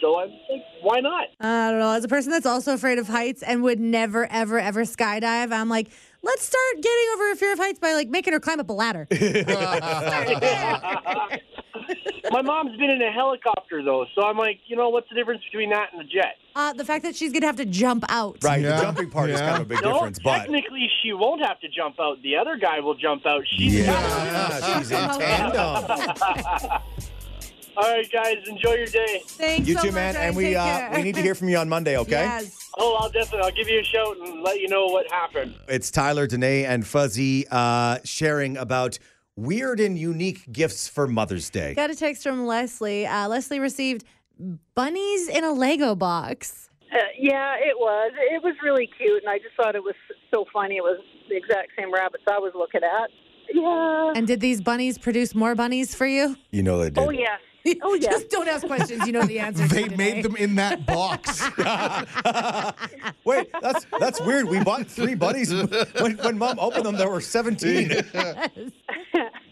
So 0.00 0.18
I'm 0.18 0.30
like, 0.30 0.62
why 0.82 1.00
not? 1.00 1.28
I 1.40 1.70
don't 1.70 1.78
know. 1.78 1.92
As 1.92 2.02
a 2.02 2.08
person 2.08 2.32
that's 2.32 2.46
also 2.46 2.74
afraid 2.74 2.98
of 2.98 3.06
heights 3.06 3.40
and 3.42 3.62
would 3.62 3.78
never, 3.78 4.26
ever, 4.26 4.58
ever 4.58 4.82
skydive, 4.82 5.52
I'm 5.52 5.68
like, 5.68 5.90
let's 6.22 6.42
start 6.42 6.74
getting 6.76 7.06
over 7.14 7.30
a 7.30 7.36
fear 7.36 7.52
of 7.52 7.60
heights 7.60 7.78
by 7.78 7.92
like 7.92 8.08
making 8.08 8.32
her 8.32 8.40
climb 8.40 8.58
up 8.58 8.68
a 8.68 8.72
ladder. 8.72 9.06
My 12.30 12.42
mom's 12.42 12.76
been 12.76 12.90
in 12.90 13.02
a 13.02 13.10
helicopter 13.10 13.82
though, 13.82 14.06
so 14.14 14.22
I'm 14.22 14.36
like, 14.36 14.60
you 14.66 14.76
know, 14.76 14.88
what's 14.90 15.08
the 15.08 15.14
difference 15.14 15.42
between 15.44 15.70
that 15.70 15.92
and 15.92 16.02
a 16.02 16.04
jet? 16.04 16.36
Uh, 16.54 16.72
the 16.72 16.84
fact 16.84 17.04
that 17.04 17.16
she's 17.16 17.32
gonna 17.32 17.46
have 17.46 17.56
to 17.56 17.64
jump 17.64 18.04
out. 18.08 18.38
Right. 18.42 18.62
The 18.62 18.76
jumping 18.76 19.10
part 19.10 19.30
is 19.30 19.40
kind 19.40 19.56
of 19.56 19.62
a 19.62 19.64
big 19.64 19.82
no, 19.82 19.94
difference, 19.94 20.18
but 20.18 20.38
technically 20.38 20.88
she 21.02 21.12
won't 21.12 21.44
have 21.44 21.60
to 21.60 21.68
jump 21.68 21.98
out. 22.00 22.22
The 22.22 22.36
other 22.36 22.56
guy 22.56 22.80
will 22.80 22.94
jump 22.94 23.26
out. 23.26 23.44
She's 23.46 23.74
Yeah, 23.74 24.78
she's 24.78 24.90
in 24.90 25.08
tandem. 25.08 26.70
All 27.74 27.90
right, 27.90 28.10
guys, 28.12 28.36
enjoy 28.46 28.74
your 28.74 28.86
day. 28.86 29.22
Thanks 29.24 29.66
you 29.66 29.78
too, 29.78 29.92
man. 29.92 30.14
And 30.14 30.36
we 30.36 30.54
uh, 30.54 30.94
we 30.94 31.02
need 31.02 31.14
to 31.14 31.22
hear 31.22 31.34
from 31.34 31.48
you 31.48 31.56
on 31.56 31.68
Monday, 31.70 31.96
okay? 31.96 32.48
Oh, 32.76 32.96
I'll 33.00 33.10
definitely. 33.10 33.46
I'll 33.46 33.52
give 33.52 33.68
you 33.68 33.80
a 33.80 33.84
shout 33.84 34.16
and 34.18 34.42
let 34.42 34.60
you 34.60 34.68
know 34.68 34.86
what 34.86 35.10
happened. 35.10 35.54
It's 35.68 35.90
Tyler, 35.90 36.26
Danae, 36.26 36.64
and 36.64 36.86
Fuzzy 36.86 37.46
uh, 37.50 37.98
sharing 38.04 38.56
about 38.58 38.98
weird 39.36 39.80
and 39.80 39.98
unique 39.98 40.50
gifts 40.52 40.88
for 40.88 41.06
Mother's 41.06 41.50
Day. 41.50 41.74
Got 41.74 41.90
a 41.90 41.96
text 41.96 42.22
from 42.22 42.46
Leslie. 42.46 43.06
Uh, 43.06 43.28
Leslie 43.28 43.60
received 43.60 44.04
bunnies 44.74 45.28
in 45.28 45.44
a 45.44 45.52
Lego 45.52 45.94
box. 45.94 46.68
Uh, 46.92 46.98
yeah, 47.18 47.54
it 47.56 47.76
was. 47.78 48.12
It 48.30 48.42
was 48.42 48.54
really 48.62 48.88
cute, 48.98 49.22
and 49.22 49.30
I 49.30 49.38
just 49.38 49.54
thought 49.56 49.74
it 49.74 49.82
was 49.82 49.94
so 50.32 50.44
funny. 50.52 50.76
It 50.76 50.82
was 50.82 51.00
the 51.28 51.36
exact 51.36 51.70
same 51.78 51.92
rabbits 51.92 52.24
I 52.30 52.38
was 52.38 52.52
looking 52.54 52.82
at. 52.82 53.10
Yeah. 53.52 54.12
And 54.14 54.26
did 54.26 54.40
these 54.40 54.60
bunnies 54.60 54.98
produce 54.98 55.34
more 55.34 55.54
bunnies 55.54 55.94
for 55.94 56.06
you? 56.06 56.36
You 56.50 56.62
know 56.62 56.78
they 56.78 56.90
did. 56.90 56.98
Oh 56.98 57.10
yes. 57.10 57.40
Oh 57.82 57.94
yes. 57.94 58.12
Just 58.12 58.30
don't 58.30 58.48
ask 58.48 58.66
questions. 58.66 59.06
You 59.06 59.12
know 59.12 59.22
the 59.22 59.38
answer. 59.38 59.66
They 59.68 59.88
made 59.88 60.24
them 60.24 60.34
in 60.34 60.56
that 60.56 60.84
box. 60.84 61.48
Wait, 63.24 63.48
that's 63.60 63.86
that's 64.00 64.20
weird. 64.20 64.48
We 64.48 64.64
bought 64.64 64.88
three 64.88 65.14
bunnies. 65.14 65.52
When, 66.00 66.16
when 66.16 66.38
mom 66.38 66.58
opened 66.58 66.86
them, 66.86 66.96
there 66.96 67.08
were 67.08 67.20
17. 67.20 68.02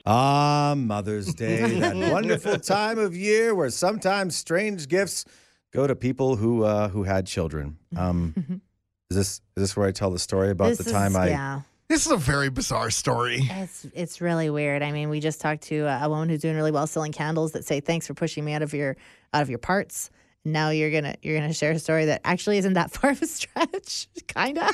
Ah, 0.07 0.75
Mother's 0.77 1.35
Day, 1.35 1.79
that 1.81 1.97
wonderful 2.13 2.59
time 2.59 2.99
of 2.99 3.15
year 3.17 3.55
where 3.55 3.71
sometimes 3.71 4.37
strange 4.37 4.89
gifts 4.89 5.25
go 5.73 5.87
to 5.87 5.95
people 5.95 6.37
who 6.37 6.65
uh, 6.65 6.89
who 6.89 7.05
had 7.05 7.27
children. 7.27 7.77
Um, 7.97 8.35
is 9.11 9.17
this 9.17 9.29
is 9.29 9.41
this 9.57 9.77
where 9.77 9.87
I 9.87 9.93
tell 9.93 10.11
the 10.11 10.19
story 10.19 10.51
about 10.51 10.71
This 10.71 10.79
the 10.79 10.85
is- 10.87 10.93
time 10.93 11.17
I 11.17 11.29
yeah. 11.29 11.61
This 11.89 12.07
is 12.07 12.13
a 12.13 12.17
very 12.17 12.51
bizarre 12.51 12.89
story. 12.91 13.41
It's 13.51 13.85
it's 13.95 14.21
really 14.21 14.49
weird. 14.49 14.81
I 14.81 14.93
mean, 14.93 15.09
we 15.11 15.19
just 15.19 15.41
talked 15.41 15.63
to 15.65 15.87
a 15.87 16.09
woman 16.09 16.29
who's 16.29 16.41
doing 16.41 16.55
really 16.55 16.71
well 16.71 16.87
selling 16.87 17.11
candles 17.11 17.51
that 17.53 17.65
say 17.65 17.81
thanks 17.81 18.07
for 18.07 18.15
pushing 18.15 18.45
me 18.45 18.53
out 18.53 18.63
of 18.63 18.73
your 18.73 18.97
out 19.35 19.43
of 19.43 19.51
your 19.51 19.59
parts. 19.59 20.09
Now 20.45 20.71
you're 20.71 20.91
gonna 20.91 21.17
you're 21.23 21.39
gonna 21.39 21.53
share 21.53 21.73
a 21.73 21.79
story 21.79 22.07
that 22.07 22.23
actually 22.25 22.59
isn't 22.59 22.73
that 22.73 22.91
far 22.95 23.11
of 23.11 23.21
a 23.23 23.27
stretch, 23.27 24.09
kinda. 24.27 24.69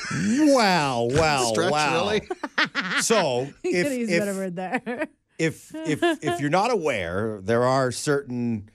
Wow, 0.53 1.09
wow, 1.11 1.43
Stretch, 1.51 1.71
wow. 1.71 1.93
really? 1.93 2.21
So 3.01 3.41
You 3.63 3.71
if 3.71 3.87
could 3.87 3.97
use 3.97 4.11
a 4.13 4.19
better 4.19 4.31
if, 4.31 4.37
word 4.37 4.55
there. 4.55 5.07
if 5.37 5.75
if 5.75 5.99
if 6.23 6.39
you're 6.39 6.49
not 6.49 6.71
aware, 6.71 7.39
there 7.41 7.63
are 7.65 7.91
certain 7.91 8.69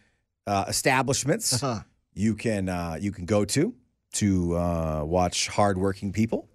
uh, 0.47 0.67
establishments 0.69 1.63
Uh-huh. 1.63 1.83
you 2.15 2.35
can 2.35 2.69
uh, 2.69 2.99
you 3.01 3.11
can 3.11 3.25
go 3.25 3.45
to 3.47 3.75
to 4.15 4.57
uh, 4.59 5.03
watch 5.05 5.49
hardworking 5.49 6.13
people 6.13 6.49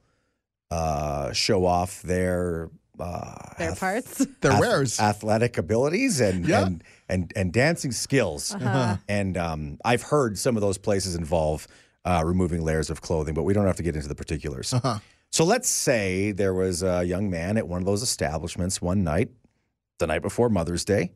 uh, 0.69 1.31
show 1.33 1.65
off 1.65 2.01
their 2.03 2.69
uh, 2.99 3.53
Their 3.57 3.75
parts. 3.75 4.25
Their 4.41 4.51
ath- 4.51 4.59
wares. 4.59 4.99
athletic 4.99 5.57
abilities, 5.57 6.19
and 6.19 6.45
Yeah. 6.47 6.65
and, 6.67 6.83
and 7.09 7.31
and 7.35 7.53
dancing 7.53 7.91
skills. 7.91 8.53
Uh-huh. 8.53 8.97
And 9.07 9.37
um, 9.37 9.77
I've 9.83 10.01
heard 10.01 10.37
some 10.37 10.55
of 10.55 10.61
those 10.61 10.77
places 10.77 11.15
involve 11.15 11.67
uh, 12.05 12.23
removing 12.25 12.61
layers 12.63 12.89
of 12.89 13.01
clothing, 13.01 13.33
but 13.33 13.43
we 13.43 13.53
don't 13.53 13.65
have 13.65 13.75
to 13.77 13.83
get 13.83 13.95
into 13.95 14.07
the 14.07 14.15
particulars. 14.15 14.73
Uh-huh. 14.73 14.99
So 15.29 15.43
let's 15.43 15.69
say 15.69 16.31
there 16.31 16.53
was 16.53 16.83
a 16.83 17.03
young 17.03 17.29
man 17.29 17.57
at 17.57 17.67
one 17.67 17.81
of 17.81 17.85
those 17.85 18.01
establishments 18.01 18.81
one 18.81 19.03
night, 19.03 19.29
the 19.99 20.07
night 20.07 20.21
before 20.21 20.49
Mother's 20.49 20.85
Day, 20.85 21.11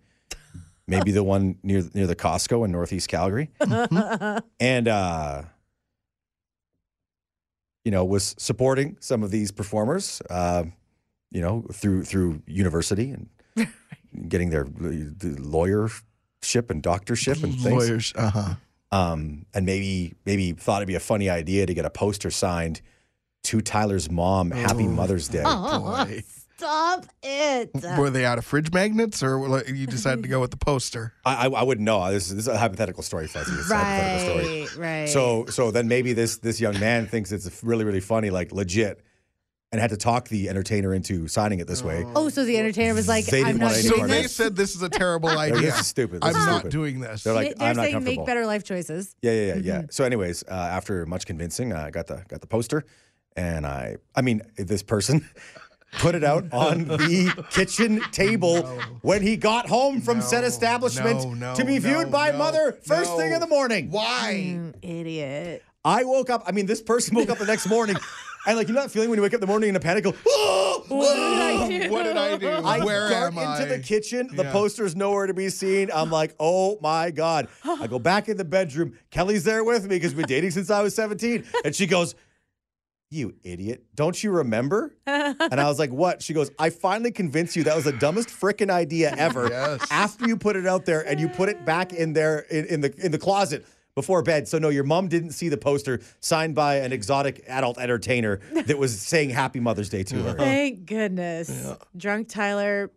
maybe 0.87 1.11
the 1.11 1.23
one 1.23 1.57
near 1.63 1.83
near 1.93 2.07
the 2.07 2.15
Costco 2.15 2.65
in 2.65 2.71
Northeast 2.71 3.07
Calgary, 3.07 3.49
and 4.59 4.87
uh, 4.87 5.43
you 7.85 7.91
know 7.91 8.03
was 8.03 8.35
supporting 8.37 8.97
some 8.99 9.23
of 9.23 9.31
these 9.31 9.51
performers, 9.51 10.21
uh, 10.29 10.65
you 11.31 11.41
know 11.41 11.65
through 11.71 12.03
through 12.03 12.41
university 12.45 13.11
and 13.11 13.29
getting 14.27 14.49
their 14.49 14.63
the 14.63 15.37
lawyership 15.39 16.69
and 16.69 16.81
doctorship 16.83 17.43
and 17.43 17.53
things. 17.53 17.65
Lawyers. 17.65 18.13
Uh 18.15 18.29
huh. 18.29 18.55
Um, 18.93 19.45
and 19.53 19.65
maybe 19.65 20.15
maybe 20.25 20.51
thought 20.51 20.81
it'd 20.81 20.87
be 20.87 20.95
a 20.95 20.99
funny 20.99 21.29
idea 21.29 21.65
to 21.65 21.73
get 21.73 21.85
a 21.85 21.89
poster 21.89 22.29
signed 22.29 22.81
to 23.43 23.61
Tyler's 23.61 24.11
mom, 24.11 24.51
Happy 24.51 24.87
Mother's 24.87 25.27
Day. 25.27 25.43
Oh, 25.45 26.05
stop 26.57 27.05
it. 27.23 27.71
Were 27.97 28.09
they 28.09 28.25
out 28.25 28.37
of 28.37 28.45
fridge 28.45 28.71
magnets, 28.71 29.23
or 29.23 29.63
you 29.67 29.87
decided 29.87 30.23
to 30.23 30.29
go 30.29 30.39
with 30.41 30.51
the 30.51 30.57
poster? 30.57 31.13
I, 31.25 31.47
I, 31.47 31.49
I 31.49 31.63
wouldn't 31.63 31.85
know. 31.85 32.11
This 32.11 32.27
is, 32.27 32.35
this 32.35 32.47
is 32.47 32.53
a 32.53 32.57
hypothetical 32.57 33.01
story, 33.01 33.27
Fuzzy. 33.27 33.51
It's 33.53 33.71
a 33.71 33.77
hypothetical 33.77 34.41
story. 34.43 34.61
Right, 34.61 34.75
right. 34.77 35.09
So 35.09 35.45
so 35.47 35.71
then 35.71 35.87
maybe 35.87 36.13
this 36.13 36.37
this 36.37 36.59
young 36.59 36.79
man 36.79 37.07
thinks 37.07 37.31
it's 37.31 37.63
really 37.63 37.85
really 37.85 38.01
funny, 38.01 38.29
like 38.29 38.51
legit, 38.51 39.03
and 39.71 39.79
had 39.79 39.89
to 39.91 39.97
talk 39.97 40.27
the 40.27 40.49
entertainer 40.49 40.93
into 40.93 41.27
signing 41.29 41.59
it 41.59 41.67
this 41.67 41.81
way. 41.81 42.05
Oh, 42.15 42.27
so 42.29 42.43
the 42.43 42.57
entertainer 42.57 42.93
was 42.93 43.07
like, 43.07 43.25
They 43.25 43.39
I'm 43.39 43.45
didn't 43.47 43.59
not 43.61 43.65
want 43.67 43.77
any 43.77 43.83
So 43.83 43.89
doing 43.89 43.99
part 44.01 44.09
they 44.11 44.21
this. 44.23 44.35
said 44.35 44.55
this 44.55 44.75
is 44.75 44.81
a 44.81 44.89
terrible 44.89 45.29
idea. 45.37 45.61
this 45.61 45.79
is 45.79 45.87
stupid. 45.87 46.21
This 46.21 46.35
I'm 46.35 46.41
is 46.41 46.45
not 46.45 46.55
stupid. 46.59 46.71
doing 46.71 46.99
this. 46.99 47.23
They're 47.23 47.33
like, 47.33 47.55
They're 47.57 47.69
I'm 47.69 47.75
not 47.77 47.83
saying 47.83 47.93
comfortable. 47.93 48.21
make 48.23 48.27
better 48.27 48.45
life 48.45 48.63
choices. 48.65 49.15
Yeah, 49.21 49.31
yeah, 49.31 49.45
yeah, 49.45 49.55
yeah. 49.63 49.81
So, 49.89 50.03
anyways, 50.03 50.43
uh, 50.49 50.51
after 50.53 51.05
much 51.05 51.25
convincing, 51.25 51.71
I 51.73 51.89
got 51.89 52.07
the 52.07 52.23
got 52.27 52.41
the 52.41 52.47
poster, 52.47 52.83
and 53.37 53.65
I, 53.65 53.95
I 54.13 54.21
mean, 54.21 54.41
this 54.57 54.83
person 54.83 55.27
put 55.99 56.15
it 56.15 56.23
out 56.25 56.51
on 56.51 56.85
the 56.87 57.45
kitchen 57.51 58.01
table 58.11 58.63
when 59.03 59.21
he 59.21 59.37
got 59.37 59.69
home 59.69 60.01
from 60.01 60.19
said 60.21 60.43
establishment 60.43 61.23
no, 61.23 61.33
no, 61.33 61.55
to 61.55 61.63
be 61.63 61.77
viewed 61.79 62.07
no, 62.07 62.11
by 62.11 62.31
no, 62.31 62.37
mother 62.39 62.77
first 62.83 63.11
no. 63.11 63.17
thing 63.17 63.31
in 63.31 63.39
the 63.39 63.47
morning. 63.47 63.89
Why? 63.89 64.33
Mm, 64.57 64.73
idiot. 64.81 65.63
I 65.85 66.03
woke 66.03 66.29
up. 66.29 66.43
I 66.45 66.51
mean, 66.51 66.65
this 66.65 66.81
person 66.81 67.15
woke 67.15 67.29
up 67.29 67.37
the 67.39 67.45
next 67.45 67.67
morning, 67.67 67.95
and 68.47 68.57
like 68.57 68.67
you 68.67 68.73
know 68.73 68.81
that 68.81 68.91
feeling 68.91 69.09
when 69.09 69.17
you 69.17 69.23
wake 69.23 69.33
up 69.33 69.37
in 69.37 69.41
the 69.41 69.47
morning 69.47 69.69
in 69.69 69.75
a 69.75 69.79
panic, 69.79 70.03
go, 70.03 70.13
oh, 70.27 70.83
ah, 70.89 70.95
What 70.95 71.15
did 71.15 71.21
I 71.21 71.53
ah. 71.53 71.67
do? 71.67 71.91
What 71.91 72.03
did 72.03 72.17
I 72.17 72.37
do? 72.37 72.49
I 72.49 72.83
Where 72.83 73.09
dart 73.09 73.35
am 73.35 73.61
into 73.61 73.73
the 73.73 73.79
kitchen. 73.79 74.29
The 74.35 74.43
Yeah. 74.43 74.51
poster's 74.51 74.95
nowhere 74.95 75.27
to 75.27 75.33
be 75.33 75.49
seen. 75.49 75.89
I'm 75.93 76.09
like, 76.11 76.35
oh 76.39 76.77
my 76.81 77.11
God. 77.11 77.47
I 77.63 77.87
go 77.87 77.99
back 77.99 78.29
in 78.29 78.37
the 78.37 78.45
bedroom. 78.45 78.97
Kelly's 79.09 79.43
there 79.43 79.63
with 79.63 79.83
me 79.83 79.95
because 79.97 80.11
we've 80.15 80.25
been 80.27 80.35
dating 80.35 80.51
since 80.51 80.69
I 80.69 80.81
was 80.81 80.95
17. 80.95 81.43
And 81.63 81.75
she 81.75 81.85
goes, 81.87 82.15
You 83.09 83.35
idiot. 83.43 83.83
Don't 83.95 84.21
you 84.23 84.31
remember? 84.31 84.95
And 85.05 85.59
I 85.59 85.67
was 85.67 85.77
like, 85.79 85.91
What? 85.91 86.21
She 86.23 86.33
goes, 86.33 86.49
I 86.57 86.69
finally 86.71 87.11
convinced 87.11 87.55
you 87.55 87.63
that 87.65 87.75
was 87.75 87.85
the 87.85 87.91
dumbest 87.93 88.29
freaking 88.29 88.69
idea 88.71 89.13
ever. 89.17 89.49
Yes. 89.49 89.85
After 89.91 90.27
you 90.27 90.37
put 90.37 90.55
it 90.55 90.65
out 90.65 90.85
there 90.85 91.01
and 91.07 91.19
you 91.19 91.27
put 91.29 91.49
it 91.49 91.65
back 91.65 91.93
in 91.93 92.13
there 92.13 92.39
in, 92.39 92.65
in 92.65 92.81
the 92.81 92.93
in 93.03 93.11
the 93.11 93.19
closet 93.19 93.65
before 93.95 94.21
bed. 94.21 94.47
So 94.47 94.57
no, 94.59 94.69
your 94.69 94.83
mom 94.83 95.07
didn't 95.07 95.31
see 95.31 95.49
the 95.49 95.57
poster 95.57 96.01
signed 96.19 96.55
by 96.55 96.77
an 96.77 96.91
exotic 96.93 97.43
adult 97.47 97.77
entertainer 97.77 98.39
that 98.53 98.77
was 98.77 98.99
saying 98.99 99.31
Happy 99.31 99.59
Mother's 99.59 99.89
Day 99.89 100.03
to 100.03 100.23
her. 100.23 100.33
Thank 100.37 100.85
goodness. 100.85 101.73
Drunk 101.95 102.29
Tyler 102.29 102.91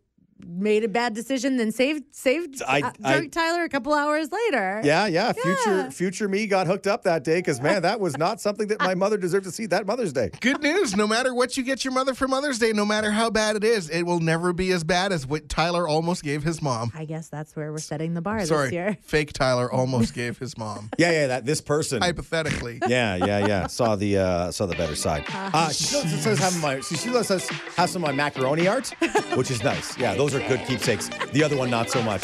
made 0.47 0.85
a 0.85 0.89
bad 0.89 1.15
decision, 1.15 1.57
then 1.57 1.73
saved 1.73 2.05
saved 2.15 2.63
I- 2.67 2.81
uh, 2.83 2.93
I- 3.05 3.27
Tyler 3.27 3.65
a 3.65 3.69
couple 3.69 3.93
hours 3.95 4.31
later. 4.31 4.81
Yeah, 4.85 5.07
yeah. 5.07 5.33
Future 5.33 5.59
Yeah. 5.67 5.91
future 5.91 6.29
me 6.29 6.47
got 6.47 6.67
hooked 6.67 6.87
up 6.87 7.03
that 7.05 7.25
day 7.25 7.37
because 7.39 7.61
man, 7.61 7.83
that 7.83 8.01
was 8.01 8.17
not 8.19 8.41
something 8.41 8.69
that 8.69 8.81
my 8.81 8.95
mother 9.05 9.17
deserved 9.17 9.45
to 9.45 9.51
see 9.53 9.67
that 9.67 9.87
Mother's 9.87 10.13
Day. 10.13 10.31
Good 10.41 10.63
news. 10.63 10.97
No 10.97 11.07
matter 11.07 11.35
what 11.35 11.57
you 11.57 11.63
get 11.63 11.85
your 11.85 11.93
mother 11.93 12.15
for 12.15 12.29
Mother's 12.29 12.59
Day, 12.59 12.73
no 12.73 12.85
matter 12.85 13.11
how 13.11 13.31
bad 13.31 13.57
it 13.57 13.65
is, 13.65 13.89
it 13.91 14.03
will 14.03 14.21
never 14.21 14.53
be 14.53 14.71
as 14.73 14.85
bad 14.85 15.13
as 15.13 15.27
what 15.27 15.49
Tyler 15.49 15.87
almost 15.89 16.23
gave 16.23 16.43
his 16.43 16.61
mom. 16.63 16.93
I 16.95 17.05
guess 17.05 17.29
that's 17.29 17.57
where 17.57 17.73
we're 17.73 17.79
setting 17.79 18.15
the 18.15 18.23
bar 18.23 18.41
this 18.41 18.49
Sorry, 18.49 18.73
year. 18.73 18.99
fake 19.03 19.33
Tyler 19.33 19.71
almost 19.73 20.15
gave 20.15 20.39
his 20.39 20.57
mom. 20.59 20.91
Yeah, 20.99 21.11
yeah. 21.13 21.27
That 21.29 21.47
this 21.47 21.61
person. 21.61 22.01
Hypothetically. 22.03 22.81
Yeah, 22.89 23.17
yeah, 23.17 23.47
yeah. 23.47 23.67
Saw 23.67 23.97
the 23.97 24.19
uh, 24.19 24.51
saw 24.53 24.67
the 24.67 24.75
better 24.77 24.95
side. 24.95 25.25
Uh, 25.29 25.71
she 25.71 25.85
still 25.85 26.03
says 26.03 26.39
have 26.39 26.61
my 26.61 26.81
she 26.81 26.97
still 26.97 27.25
says 27.25 27.49
have 27.77 27.89
some 27.91 28.05
of 28.05 28.09
my 28.09 28.13
macaroni 28.15 28.69
art, 28.69 28.93
which 29.35 29.51
is 29.51 29.63
nice. 29.65 29.97
Yeah, 29.99 30.15
those 30.35 30.43
are 30.43 30.49
good 30.49 30.67
keepsakes. 30.67 31.09
The 31.33 31.43
other 31.43 31.57
one 31.57 31.71
not 31.71 31.91
so 31.91 32.03
much. 32.03 32.23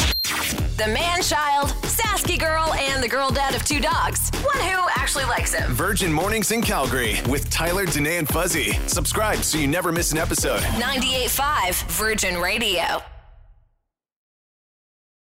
The 0.76 0.86
man 0.86 1.22
child, 1.22 1.68
Sasky 1.82 2.38
girl, 2.38 2.72
and 2.74 3.02
the 3.02 3.08
girl 3.08 3.30
dad 3.30 3.54
of 3.54 3.64
two 3.64 3.80
dogs. 3.80 4.30
One 4.42 4.58
who 4.58 4.86
actually 4.96 5.24
likes 5.24 5.52
him. 5.52 5.70
Virgin 5.72 6.12
Mornings 6.12 6.52
in 6.52 6.62
Calgary 6.62 7.16
with 7.28 7.50
Tyler, 7.50 7.84
Danae, 7.86 8.16
and 8.16 8.28
Fuzzy. 8.28 8.72
Subscribe 8.86 9.38
so 9.38 9.58
you 9.58 9.66
never 9.66 9.92
miss 9.92 10.12
an 10.12 10.18
episode. 10.18 10.60
98.5 10.60 11.82
Virgin 11.90 12.40
Radio. 12.40 13.02